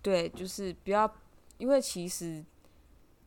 [0.00, 1.12] 对，就是不要，
[1.58, 2.44] 因为其实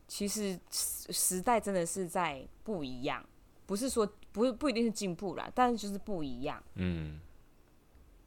[0.06, 3.22] 其实时代真的是在不一样，
[3.66, 6.62] 不是说不不一定是进步啦，但是就是不一样。
[6.76, 7.20] 嗯。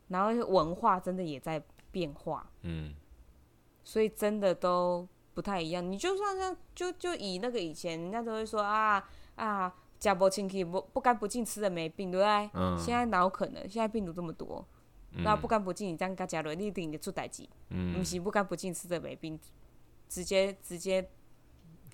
[0.09, 2.47] 然后文化真的也在变化。
[2.61, 2.93] 嗯。
[3.83, 5.07] 所以真的都。
[5.33, 9.01] 不太一样，你就算像就就以那个以前，人家都会说啊
[9.35, 12.49] 啊，家不清气不不干不净吃的没病，对不对？
[12.55, 12.77] 嗯。
[12.77, 13.61] 现在哪有可能？
[13.69, 14.65] 现在病毒这么多，
[15.11, 17.47] 那、嗯、不干不净，你这样跟家人你一定得出代志。
[17.69, 17.93] 嗯。
[17.93, 19.39] 不是不干不净吃的没病，
[20.09, 21.07] 直接直接，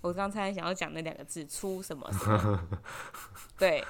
[0.02, 2.67] 我刚才想要讲那两个字，出什么什么？
[3.60, 3.84] 对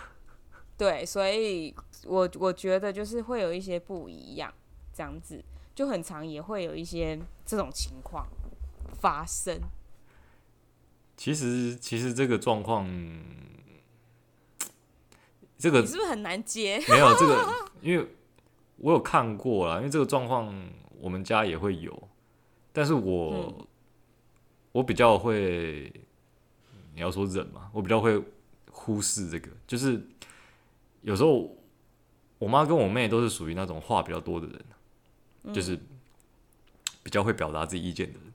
[0.75, 1.73] 对，所以
[2.05, 4.51] 我我觉得就是会有一些不一样，
[4.91, 5.41] 这样子
[5.73, 8.27] 就很常也会有一些这种情况。
[8.99, 9.59] 发生，
[11.15, 12.87] 其实其实这个状况，
[15.57, 16.79] 这个你是不是很难接？
[16.87, 17.45] 没有这个，
[17.81, 18.07] 因为
[18.77, 20.53] 我有看过啦，因为这个状况
[20.99, 22.07] 我们家也会有，
[22.71, 23.67] 但是我、嗯、
[24.71, 25.91] 我比较会，
[26.93, 28.21] 你要说忍嘛，我比较会
[28.71, 29.99] 忽视这个，就是
[31.01, 31.55] 有时候
[32.37, 34.65] 我妈跟我妹都是属于那种话比较多的人，
[35.43, 35.75] 嗯、就是
[37.01, 38.33] 比较会表达自己意见的人。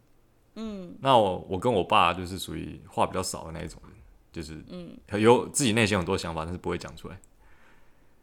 [0.54, 3.91] 嗯，那我我跟我爸就是属于话比较少的那一种人，
[4.32, 7.20] 就是嗯，有自己内心很多想法，但是不会讲出来。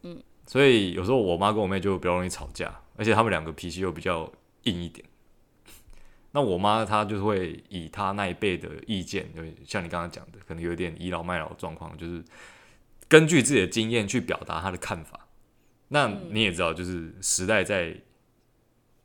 [0.02, 4.32] 嗯，所以有时候我妈跟我妹就比较容易吵架，而且他们两个脾气又比较
[4.63, 5.06] 硬一点。
[6.32, 12.24] 那我妈她就会以她那一辈的意见，就像你刚刚讲的，可能有点倚老卖老的状况，就是
[13.08, 15.28] 根据自己的经验去表达她的看法。
[15.89, 17.95] 那你也知道，就是时代在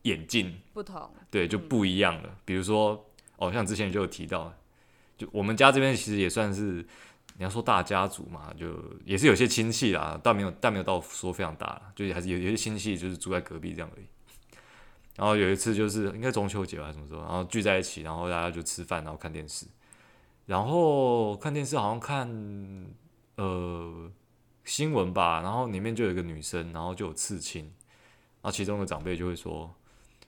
[0.02, 2.22] 演进，不同，对，就不一样了。
[2.24, 3.10] 嗯，比如说。
[3.36, 4.54] 哦，像之前就有提到，
[5.16, 6.86] 就我们家这边其实也算是
[7.36, 14.06] 你要说大家族嘛，就也是有些亲戚啦，但没有但没有到说非常大啦，就还是有有些亲戚就是住在隔壁这样而已。
[15.16, 19.66] 然后有一次就是应该中秋节吧，什么时候，然后聚在一起，然后大家就吃饭，然后看电视，
[20.46, 22.28] 然后看电视好像看
[23.36, 24.10] 呃
[24.64, 29.74] 新闻吧，然后里面就有一个女生，然后就有刺青，然后其中的长辈就会说。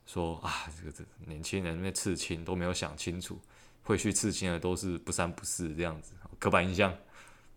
[0.09, 3.41] 说啊，这个这年轻人那刺青都没有想清楚，
[3.87, 6.93] 会去刺青的都是不三不四这样子，刻板印象，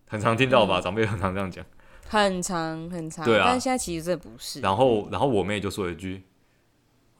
[0.08, 0.80] 很常听到吧？
[0.80, 1.66] 嗯、长辈很常这样讲，
[2.08, 3.26] 很长很长。
[3.26, 4.62] 对啊，但现在其实这不是。
[4.62, 6.24] 然后，然后我妹就说一句：“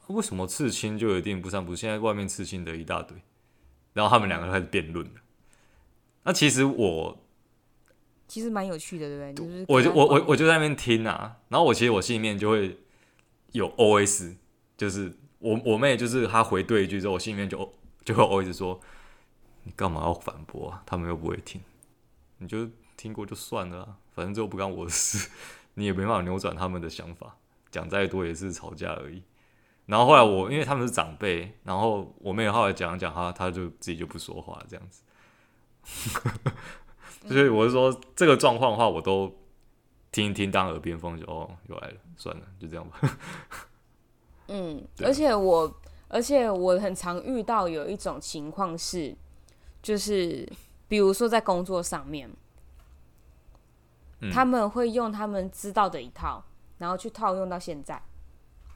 [0.06, 1.80] 为什么刺青就一定不三不四？
[1.80, 3.18] 现在外面刺青的一大堆。”
[3.92, 5.12] 然后他们两个开始辩论了。
[6.22, 7.18] 那其实我
[8.28, 9.64] 其实蛮有趣的，对不对？
[9.68, 12.78] 我就我我我就在那边听啊，然后我其实我心里面就会
[13.52, 14.36] 有 OS，
[14.76, 15.16] 就是。
[15.40, 17.56] 我我妹就是她回对一句之后，我心里面就
[18.04, 18.78] 就会 O S 说，
[19.70, 20.82] 你干嘛要反驳啊？
[20.84, 21.60] 他们又不会听，
[22.38, 25.30] 你就听过就算了啊，反正这又不干我的事，
[25.74, 27.36] 你也没办法扭转他们的想法，
[27.70, 29.22] 讲再多也是吵架而已。
[29.86, 35.02] 然后后来我因为他们是长辈，然后我妹后来讲讲她，她就自己就不说话这样子。
[37.28, 39.32] 所以我是说这个状况的话，我都
[40.10, 42.98] 听一听当耳边风就哦又来了，算了，就这样吧。
[44.48, 45.72] 嗯， 而且我，
[46.08, 49.16] 而且我很常遇到有一种情况是，
[49.82, 50.48] 就是
[50.88, 52.30] 比如说在工作上面，
[54.20, 56.44] 嗯，他们会用他们知道的一套，
[56.78, 58.00] 然后去套用到现在。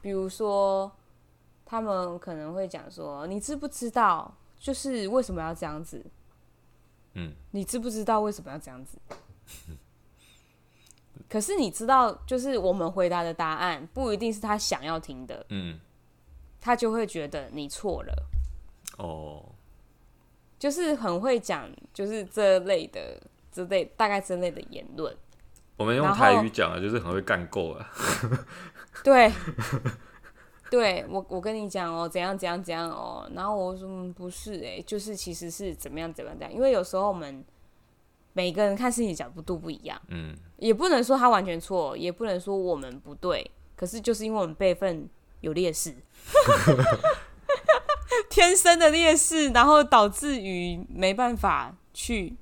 [0.01, 0.91] 比如说，
[1.65, 6.05] 他们可能会讲说：“你知不知道，就是为什么要这样子？”
[7.13, 8.99] 嗯，你知不知道为什么要这样子？
[11.27, 15.79] 可是你知道，就是我们回答的答案不一定是他想要听的，嗯，
[16.61, 18.27] 他就会觉得你错了。
[18.97, 19.54] 哦，
[20.57, 25.15] 就是很会讲，就是这类的，这类大概这类的言论。
[25.77, 27.89] 我们用台语讲啊，就是很会干够啊。
[29.03, 29.31] 对。
[30.71, 37.45] 对我，我跟你讲哦，怎样怎样怎样哦，然后我说、嗯、不是哎，就是其实是怎么样怎么样怎样，因为有时候我们
[38.33, 45.07] 每个人看事情的角度不一样，嗯，也不能说他完全错，也不能说我们不对，可是就是因为我们辈分
[45.41, 45.95] 有劣势，
[48.29, 52.35] 天生的劣势，然后导致于没办法去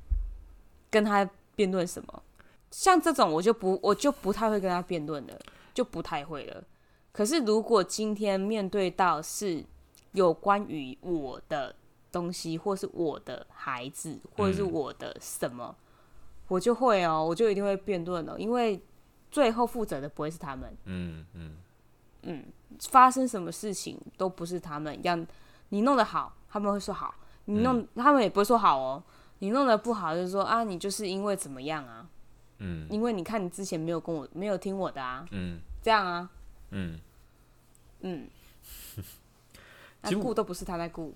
[0.89, 2.23] 跟他辩论什么，
[2.71, 5.39] 像这种我就不我就不太会跟他辩论了，
[5.73, 6.63] 就不太会了。
[7.11, 9.63] 可是，如果今天面对到是
[10.13, 11.75] 有关于我的
[12.11, 15.83] 东西，或是我的孩子，或者是我的什么，嗯、
[16.47, 18.81] 我就会哦，我就一定会辩论了，因为
[19.29, 20.75] 最后负责的不会是他们。
[20.85, 21.55] 嗯嗯
[22.23, 22.45] 嗯，
[22.89, 25.15] 发生什么事情都不是他们，要
[25.73, 27.11] 你弄得好，他们会说好；
[27.45, 29.03] 你弄，嗯、他们也不会说好哦。
[29.39, 32.05] 你弄得不好，就是说啊，你就是因为怎么样啊？
[32.59, 35.25] 嗯，因为你看你之前没有跟我，没有听我的啊。
[35.31, 36.29] 嗯，这样啊。
[36.69, 36.99] 嗯
[38.01, 38.27] 嗯，
[40.01, 41.15] 那顾都不是他在顾。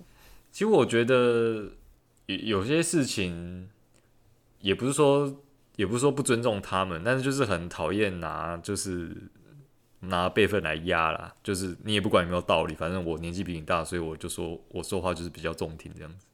[0.50, 1.70] 其实我觉得
[2.26, 3.70] 有有些事情，
[4.60, 5.40] 也不是说
[5.76, 9.16] 也不是说不尊重他们，但是就是很讨厌拿就是
[10.00, 11.34] 拿辈分来压啦。
[11.42, 16.26] 就是你也不管有没有道理，反正我年纪比你大，所以我就说我说话就是比较中听这样子。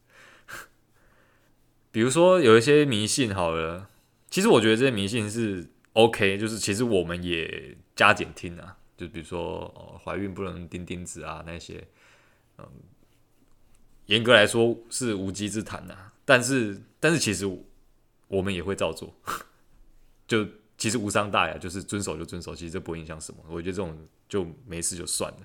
[1.91, 3.89] 比如说有一些迷信好了，
[4.29, 8.77] 其实我觉得这些迷信是 OK，就是其实我们也加减听啊。
[8.97, 11.85] 就比如说，哦，怀孕不能钉钉子啊，那些，
[12.57, 12.65] 嗯，
[14.05, 16.13] 严格来说是无稽之谈呐。
[16.23, 17.45] 但是，但是其实
[18.27, 19.13] 我们也会照做，
[20.25, 23.39] 就其实无伤大雅，就是遵守就遵守，其实这不会影响什么。
[23.49, 25.37] 我觉得这种就没事就算了。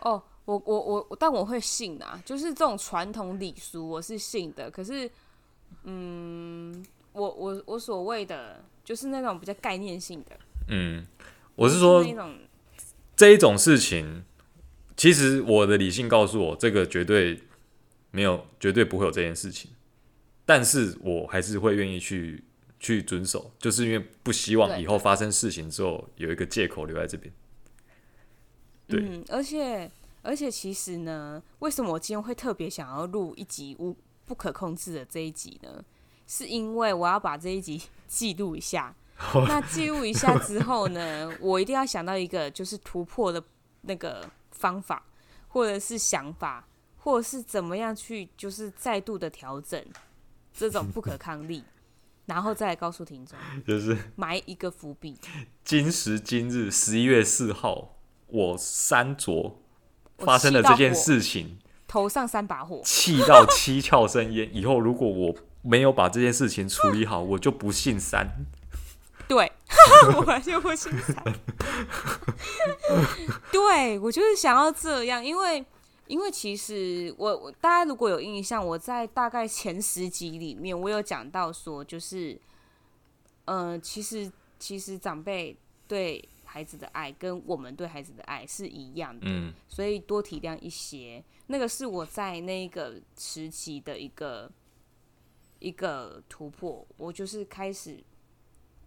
[0.00, 4.70] 哦，我我我，但我会信啊，就是这种传统礼俗我是信的。
[4.70, 5.10] 可是，
[5.84, 10.36] 嗯，我我我所谓的就是那种比较概念性的，
[10.68, 11.06] 嗯，
[11.54, 12.34] 我是说那种。
[13.14, 14.24] 这一种事情，
[14.96, 17.40] 其实我的理性告诉我，这个绝对
[18.10, 19.70] 没有，绝对不会有这件事情。
[20.44, 22.42] 但是我还是会愿意去
[22.82, 27.32] 去遵守，就是因为不希望以后发生事情之后有一个借口留在这边。
[28.88, 29.90] 对，嗯，而且
[30.20, 35.82] 而且其实呢，为什么我今天会特别想要录一集无不可控制的这一集呢？
[36.26, 38.94] 是因为我要把这一集记录一下。
[39.46, 43.40] 那记录一下之后呢，我一定要想到一个就是突破的
[43.82, 45.04] 那个方法，
[45.46, 46.66] 或者是想法，
[46.96, 49.80] 或者是怎么样去就是再度的调整
[50.52, 51.62] 这种不可抗力，
[52.26, 55.18] 然后再来告诉听众，就是埋一个伏笔。
[55.64, 57.96] 今时今日十一月四号，
[58.28, 59.60] 我三卓
[60.18, 61.58] 发生了这件事情，
[61.88, 64.48] 头上三把火，气到七窍生烟。
[64.54, 68.26] 以后如果我没有把这件事情处理好， 我就不姓三。
[69.28, 69.50] 对，
[70.14, 71.22] 我完全不姓三。
[73.50, 75.64] 对，我就是想要这样，因为
[76.12, 82.38] 因为其实我我大家如果有印象，我在大概前十集里面，我有讲到说，就是
[83.46, 85.56] 呃，其实其实长辈
[85.88, 91.24] 对孩子的爱跟我们对孩子的爱是一样的，嗯，所以多体谅一些。
[91.46, 94.52] 那个是我在那个时期的一个
[95.60, 98.04] 一个突破，我就是开始。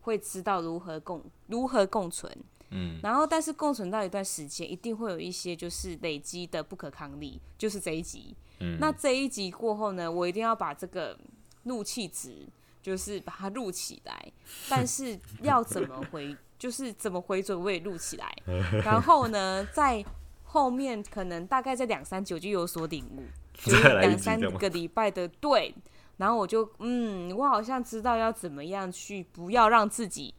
[0.02, 2.32] 会知道如何共如何共存，
[2.70, 11.18] 嗯，然后但是共存到一段时间，一定会有一些就是累积的不可抗力，就是这一集，嗯，那这一集过后呢，我一定要把这个
[11.64, 12.48] 怒气值
[12.82, 14.32] 就是把它录起来，
[14.70, 18.36] 但是要怎么回， 就是怎么回准我也录起来，
[18.84, 20.04] 然后呢，在
[20.44, 23.24] 后面可能大概在两三九就有所领悟，
[23.54, 25.74] 就是两三个礼拜的对。
[26.18, 30.34] 然后我就嗯，我好像知道要怎么样去，不要让自己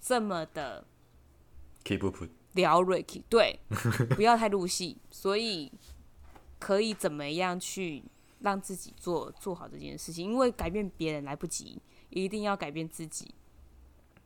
[0.00, 0.84] 这么的
[1.84, 2.16] keep up
[2.54, 3.60] 聊 Ricky，对，
[4.14, 5.72] 不要太入戏， 所以
[6.58, 8.04] 可以怎么样去
[8.40, 10.30] 让自己做做好这件事情？
[10.30, 11.80] 因为改变别人来不及，
[12.10, 13.34] 一定要改变自己。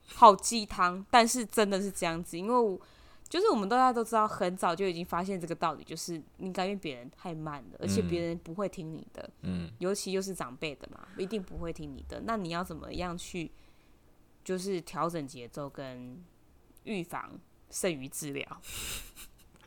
[0.06, 2.80] 好鸡汤，但是真的是这样子，因为我。
[3.28, 12.22] 就是我们大家都知道，很早就已经发现这个道理，就是你改变别人太慢了，而且别人不会听你的，嗯，尤其又是长辈的嘛，一定不会听你的。
[12.24, 13.50] 那你要怎么样去，
[14.44, 16.24] 就是调整节奏跟
[16.84, 17.32] 预防
[17.76, 18.46] 胜于治疗？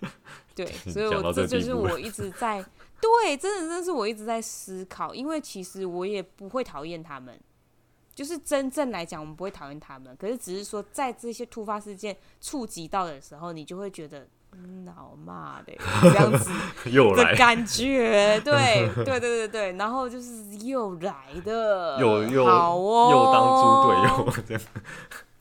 [0.55, 2.65] 对， 所以我这就是我一直在，
[2.99, 7.39] 对，真的真的是我一直在思考，因为其实我也不会讨厌他们。
[8.15, 14.27] 就是真正来讲，我们不会讨厌他们，可是只是说在这些突发事件触及到的时候，你就会觉得。
[14.83, 16.49] 老骂的，这样子
[17.15, 24.61] 的感觉，对对对对对，然后就是又来的，又又好哦，又当猪队友，这样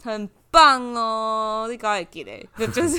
[0.03, 2.96] 很棒哦，你搞也给嘞，就是，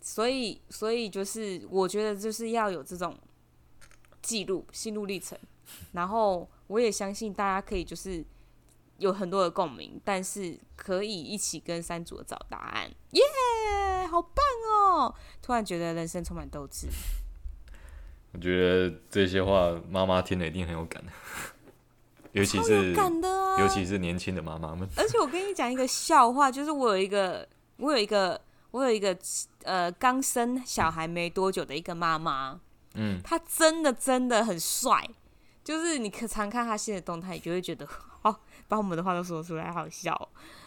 [0.00, 3.18] 所以所以就是我觉得就是要有这种
[4.20, 5.38] 记录心路历程，
[5.92, 8.24] 然后我也相信大家可以就是。
[8.98, 15.12] 有很多的共鸣，但是可以一起跟山竹找答案，耶、好棒哦！
[15.40, 16.86] 突然觉得人生充满斗志。
[18.32, 21.02] 我觉得这些话妈妈听了一定很有感，
[22.32, 22.92] 尤其是
[23.58, 24.88] 尤其是年轻的妈妈们。
[24.96, 29.16] 而且我跟你讲一个笑话，就是我有一个，我有一个，我有一个，
[29.62, 32.60] 呃，刚生小孩没多久的一个妈妈，
[32.94, 35.08] 嗯，她真的真的很帅，
[35.62, 37.86] 就是你可常看她现在的动态，你就会觉得
[38.22, 38.36] 哦。
[38.68, 40.16] 把我们的话都说出来，好笑。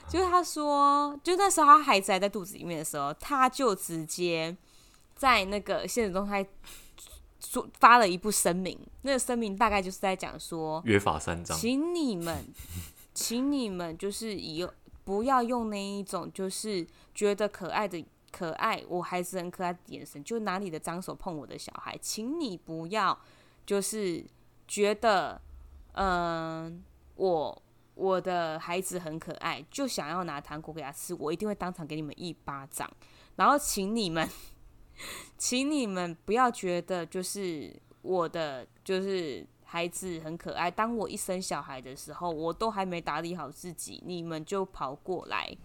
[0.07, 4.55] 就是他说，就那时候他孩子还在肚子里面的时候，他就直接
[5.15, 6.45] 在那个现实中他
[7.49, 8.77] 说发了一部声明。
[9.03, 12.45] 那个声明大概就是在讲说，约法三章，请你们，
[13.13, 14.67] 请你们就是以
[15.03, 23.17] 不要用那一种就是觉得可爱的可爱，我孩子很可爱的眼神，就拿你的脏手碰我的小孩，请你不要
[23.65, 24.25] 就是
[24.67, 25.41] 觉得，
[25.93, 26.83] 嗯，
[27.15, 27.61] 我。
[27.97, 32.91] 我的孩子很可爱，就想要拿糖果给他吃，我一定会当场给你们一巴掌。
[33.37, 34.29] 然后，请你们，
[35.37, 40.69] 请你们不要觉得就是我的就是孩子很可爱。
[40.71, 45.57] 当我一生小孩的时候，我都还没打理好自己，你们就跑过来。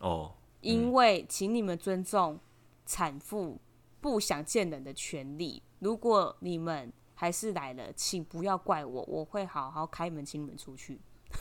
[0.00, 2.38] 哦，因为请你们尊重
[2.84, 3.60] 产妇
[4.00, 5.62] 不想见人的权利。
[5.80, 11.00] 如果你们还是来了，请不要怪我，我会好好开门请你们出去。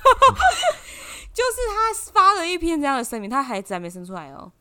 [1.34, 4.52] 就是他发了一篇这样的声明，他孩子还没生出来哦，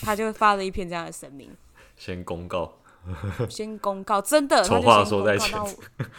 [0.04, 1.54] 他就发了一篇这样的声明，
[1.96, 2.78] 先公告，
[3.48, 5.70] 先公告，真的，丑话说在前，然后，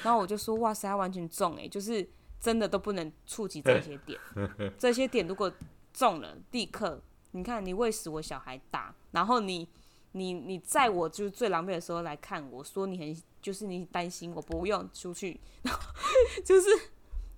[0.03, 2.07] 然后我就说，哇塞，他完全中哎，就是
[2.39, 4.19] 真的都不能触及这些点，
[4.77, 5.51] 这些点如果
[5.93, 7.01] 中了，立刻，
[7.31, 9.67] 你看你喂食我小孩大，然后你。
[10.13, 15.39] 你你在我就是最狼狈的时候来看我，说你很就是你担心我不用出去，
[16.43, 16.69] 就是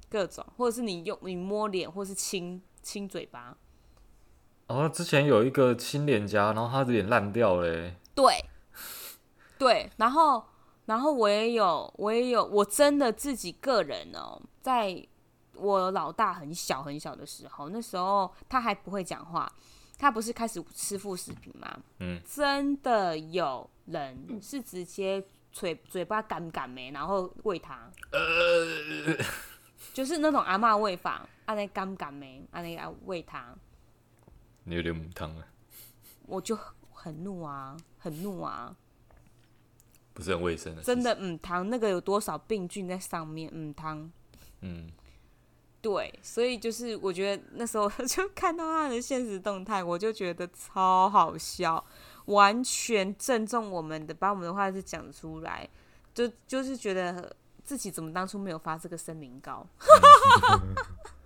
[0.08, 3.58] 各种，或者是你用你摸脸，或是亲亲嘴巴。
[4.70, 7.92] 哦，之前有一个亲脸颊，然后他的脸烂掉了。
[8.14, 8.46] 对，
[9.58, 10.46] 对，然后
[10.86, 15.06] 然后我也有我也有我真的自己个人哦，在
[15.56, 19.52] 我老大很小很小的时候，那时候他还不会讲话。
[19.98, 21.78] 他不是开始吃副食品吗？
[22.00, 29.18] 嗯，真的有人是直接嘴嘴巴干干没，然后喂他，呃，
[29.94, 33.54] 就是那种阿嬷喂法，阿那干干没，阿那要喂他。
[34.70, 35.48] 你有点母汤啊？
[36.28, 36.56] 我就
[36.94, 38.76] 很怒啊，很怒啊，
[40.14, 40.84] 不是很卫生的。
[40.84, 43.52] 真的母汤，那个有多少病菌在上面？
[43.52, 44.12] 母汤，
[44.62, 44.92] 嗯。
[45.82, 51.84] 对，所以就是我觉得那时候就看到他的现实动态，我就觉得超好笑，
[52.26, 55.68] 完全正中我们的，把我们的话是讲出来，
[56.14, 59.66] 就就是觉得自己怎么当初没有发这个声明稿。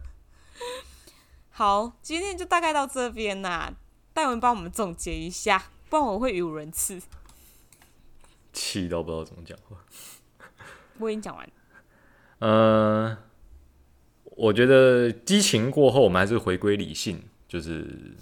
[1.56, 3.72] 好，今天就大概到这边啦，
[4.12, 7.00] 戴文帮我们总结一下，不然我会语无伦次，
[8.52, 9.78] 气到不知道怎么讲话。
[10.98, 11.48] 我已经讲完，
[12.40, 13.18] 嗯、呃。
[14.36, 18.16] 我觉得激情过后，我们还是回归理性，就是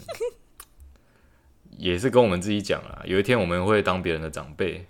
[1.77, 4.86] 也是跟我们自己讲啊，有一天我们会当别人的长辈，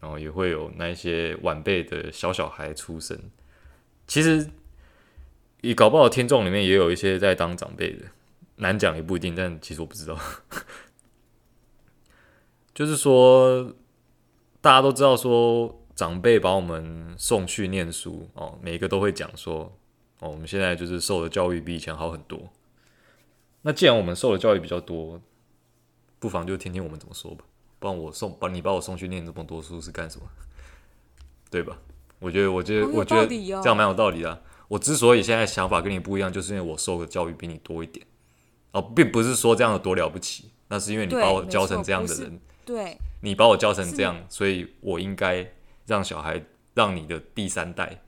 [0.00, 3.20] 然后也会有那些晚辈的小小孩出生。
[4.06, 4.48] 其实，
[5.60, 8.04] 你搞不好听众里面也有一些在当长辈的，
[8.56, 9.34] 难讲也不一定。
[9.34, 10.18] 但其实我不知道，
[12.74, 13.74] 就是说
[14.60, 19.72] 大家都知道说长辈把我们送去念书哦，每个都会讲说。
[20.20, 22.50] 哦，我们现在就是受的教育比以前好很多。
[23.62, 25.22] 那既然我们受的教育比较多，
[26.18, 27.44] 不妨就听听我们怎么说吧。
[27.78, 30.26] 不然我送把你把我送去念这么多书是干什么？
[31.52, 31.78] 对吧？
[32.18, 34.40] 我觉得，我觉得，我觉得这样蛮有道理的啊。
[34.68, 38.06] 我之所以现在想法跟你不一样，就是因为我受的教育比你多一点。
[38.72, 42.40] 哦，并不是说这样有多了不起，那是因为你把我教成这样的人。
[42.64, 45.50] 对，你把我教成这样，所以我应该
[45.86, 46.42] 让小孩，
[46.74, 48.02] 让你的第三代。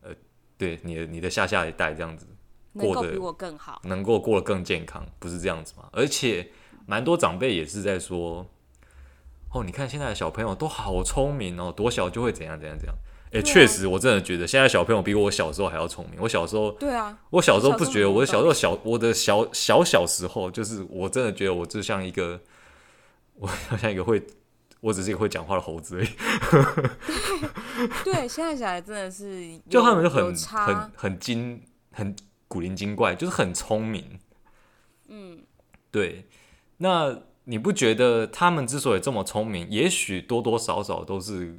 [0.00, 0.10] 呃
[0.56, 2.26] 对你的你的下下一代这样子
[2.74, 5.88] 过得比我更好，能够过得更健康，不是这样子吗？
[5.92, 6.48] 而且
[6.86, 8.46] 蛮多长辈也是在说，
[9.50, 12.96] 哦，你看现在的小朋友都好聪明哦，多小就会怎样怎样怎样。
[13.32, 16.20] 哎，确实，我真的觉得现在小朋友比我小时候还要聪明。
[16.20, 22.38] 我小时候，对啊，我小时候不觉得，我小时候小，我的小小小时候，就是我真的觉得我就像一个，
[23.36, 24.22] 我好像一个会，
[24.80, 26.08] 我只是一个会讲话的猴子而已。
[28.04, 32.14] 对，对，现在小孩真的是， 就他们就很很很精，很
[32.48, 34.20] 古灵精怪，就是很聪明。
[35.08, 35.42] 嗯，
[35.90, 36.26] 对。
[36.76, 41.58] 那你不觉得他们之所以这么聪明，也许多多少少都是？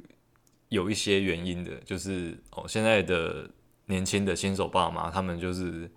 [0.74, 3.48] 有一些原因的，就是哦，现在的
[3.86, 5.90] 年轻的新手爸妈，他们就是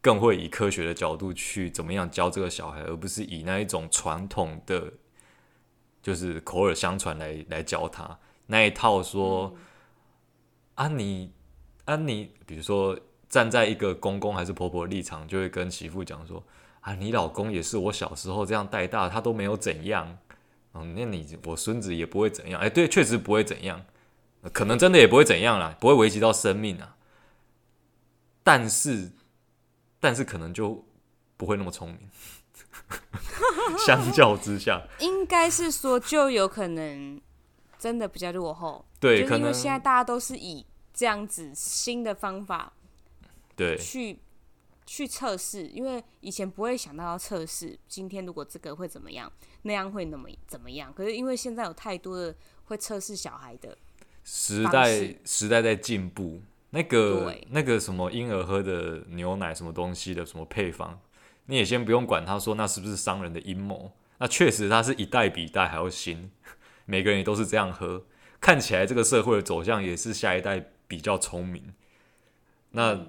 [0.00, 4.92] 更会以科学的角度去怎么样教这个小孩，而不是以那一种传统的，
[6.02, 9.54] 就是口耳相传来来教他那一套说，
[10.74, 11.32] 啊你
[11.84, 16.42] 啊你，比如说站在一个公公还是婆婆的立场，就会跟媳妇讲说
[16.80, 20.18] 啊，你老公也是我小时候这样带大，他都没有怎样，
[20.74, 23.84] 嗯，那你我孙子也不会怎样，哎，对，确实不会怎样。
[24.50, 26.96] 可能真的也不会怎样啦，不会危及到生命啊。
[28.42, 29.12] 但是，
[30.00, 30.84] 但是可能就
[31.36, 32.10] 不会那么聪明。
[33.86, 37.20] 相较之下，应该是说就有可能
[37.78, 38.84] 真的比较落后。
[38.98, 42.72] 对，就是因为现在大家都是以这样子新的方法，
[43.54, 44.18] 对，去
[44.84, 45.68] 去测试。
[45.68, 49.30] 因为以前不会想到要测试，今天如果这个会怎么样，
[49.62, 50.92] 那样会那么怎么样。
[50.92, 52.34] 可是因为现在有太多的
[52.64, 53.78] 会测试小孩的。
[54.24, 61.00] 时代时代在进步，那个那个什么婴儿喝的牛奶什么东西的什么配方，
[61.46, 66.30] 你也先不用管他说那是不是商人的阴谋，那确实他是一代比一代还要新，
[66.86, 68.04] 每个人也都是这样喝，
[68.40, 71.74] 看起来这个社会的走向也是下一代比较聪明，
[72.70, 73.06] 那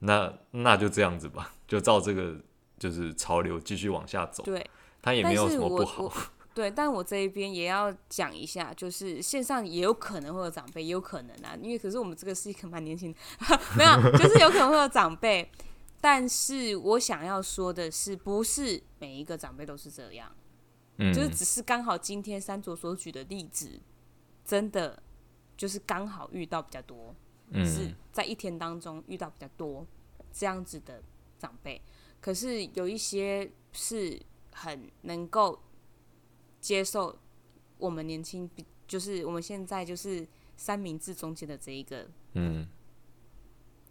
[0.00, 2.36] 那那就这样子吧，就照这个
[2.78, 4.66] 就是潮流继续往下走，对，
[5.02, 6.12] 他也没有什么不好。
[6.52, 15.48] 对，但我这一边也要讲一下，就是线上也有可能会有长辈，也有可能啊，因为可是我们这个是一个蛮年轻的， 没有，就是有可能会有长辈。
[16.00, 20.34] 但是我想要说的是，不是每一个长辈都是这样，
[20.96, 23.80] 嗯，就是只是刚好今天三卓所举的例子，
[24.44, 25.00] 真的
[25.56, 27.14] 就是刚好遇到比较多，
[27.50, 29.86] 嗯，是在一天当中遇到比较多
[30.32, 31.00] 这样子的
[31.38, 31.80] 长辈，
[32.20, 34.20] 可是有一些是
[34.52, 35.60] 很能够。
[36.60, 37.18] 接受
[37.78, 38.48] 我们年轻，
[38.86, 42.68] 就是我们现在就是三明治中间的这一个，嗯，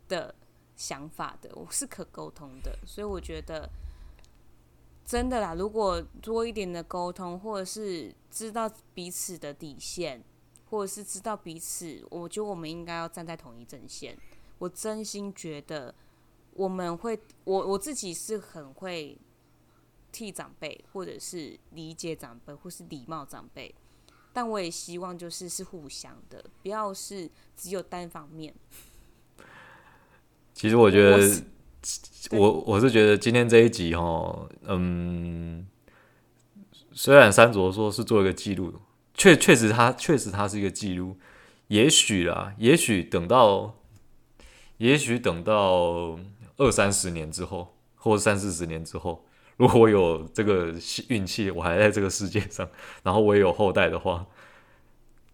[0.08, 0.36] 的
[0.76, 3.70] 想法的，我是可沟通的，所以我觉得
[5.04, 10.24] 真的啦，如果多一点的沟通，或者是知道彼此的底线，
[10.70, 14.16] 或者是知道彼此，我觉得我们应该要站在同一阵线。
[14.60, 15.96] 我真心觉得
[16.54, 19.18] 我们会，我我自己是很会。
[20.12, 23.74] 替长辈，或者是理解长辈，或是礼貌长辈，
[24.34, 28.54] 但我也希望就是是互相的，不要是只有单方面。
[30.54, 31.44] 其实我觉得，
[32.32, 35.68] 我我是觉得今天这一集哦，嗯，
[36.92, 38.74] 虽然三卓说是做一个记录，
[39.14, 41.16] 确确实他确实他是一个记录，
[41.68, 43.76] 也许啦，也许等到，
[44.78, 46.20] 也许等到
[46.58, 49.26] 二三十年之后，或三四十年之后。
[49.60, 50.74] 如果我有这个
[51.10, 52.66] 运气，我还在这个世界上，
[53.04, 54.26] 然后我也有后代的话，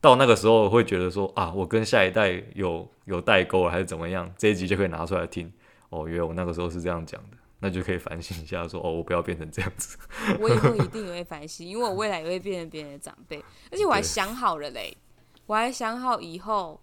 [0.01, 4.33] 到那个时候会觉得说啊，我跟下一代有有代沟了，还是怎么样？
[4.35, 5.53] 这一集就可以拿出来听。
[5.89, 9.95] 哦，原来我那个时候是这样讲的，那就可以反省一下说，说哦，我不要变成这样子。
[10.41, 13.37] 我以后一定也会反省，因为我未来也会变成别人的长辈，
[13.71, 14.97] 而且我还想好了嘞，
[15.45, 16.81] 我还想好以后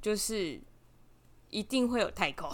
[0.00, 0.60] 就是
[1.50, 2.48] 一定会有代沟。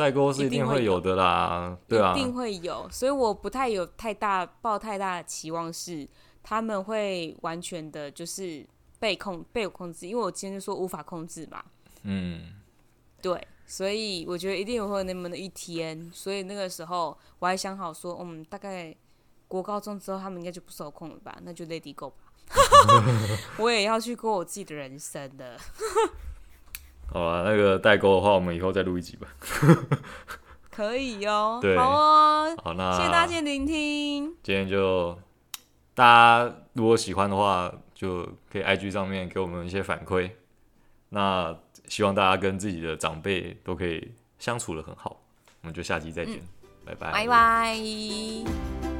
[0.00, 6.08] 代沟是一定会有的啦，对啊，一定会有，所以我不太有太大抱太大的期望，是
[6.42, 8.66] 他们会完全的，就是
[8.98, 11.62] 被控被我控制，因为我今天就说无法控制嘛，
[12.04, 12.54] 嗯，
[13.20, 18.96] 对，所以我觉得一定会有那么的一天，所以那个时候我还想好说，嗯，大概
[19.46, 22.32] 国高中之后他们应该就不受控了吧，那就 it go 吧，
[23.58, 25.58] 我也要去过我自己的人生的。
[27.12, 29.28] 好啊，那个代沟的话，我们以后再录一集吧。
[30.70, 34.32] 可以哦，对，好哦，好，那谢谢大家聆听。
[34.42, 35.18] 今天就
[35.94, 40.30] 大家如果喜欢的话，就可以 IG 上面给我们一些反馈。
[41.10, 41.54] 那
[41.88, 45.20] 希望大家跟自己的长辈都可以相处的很好。
[45.62, 48.99] 我们就下期再见，嗯、拜拜，拜拜。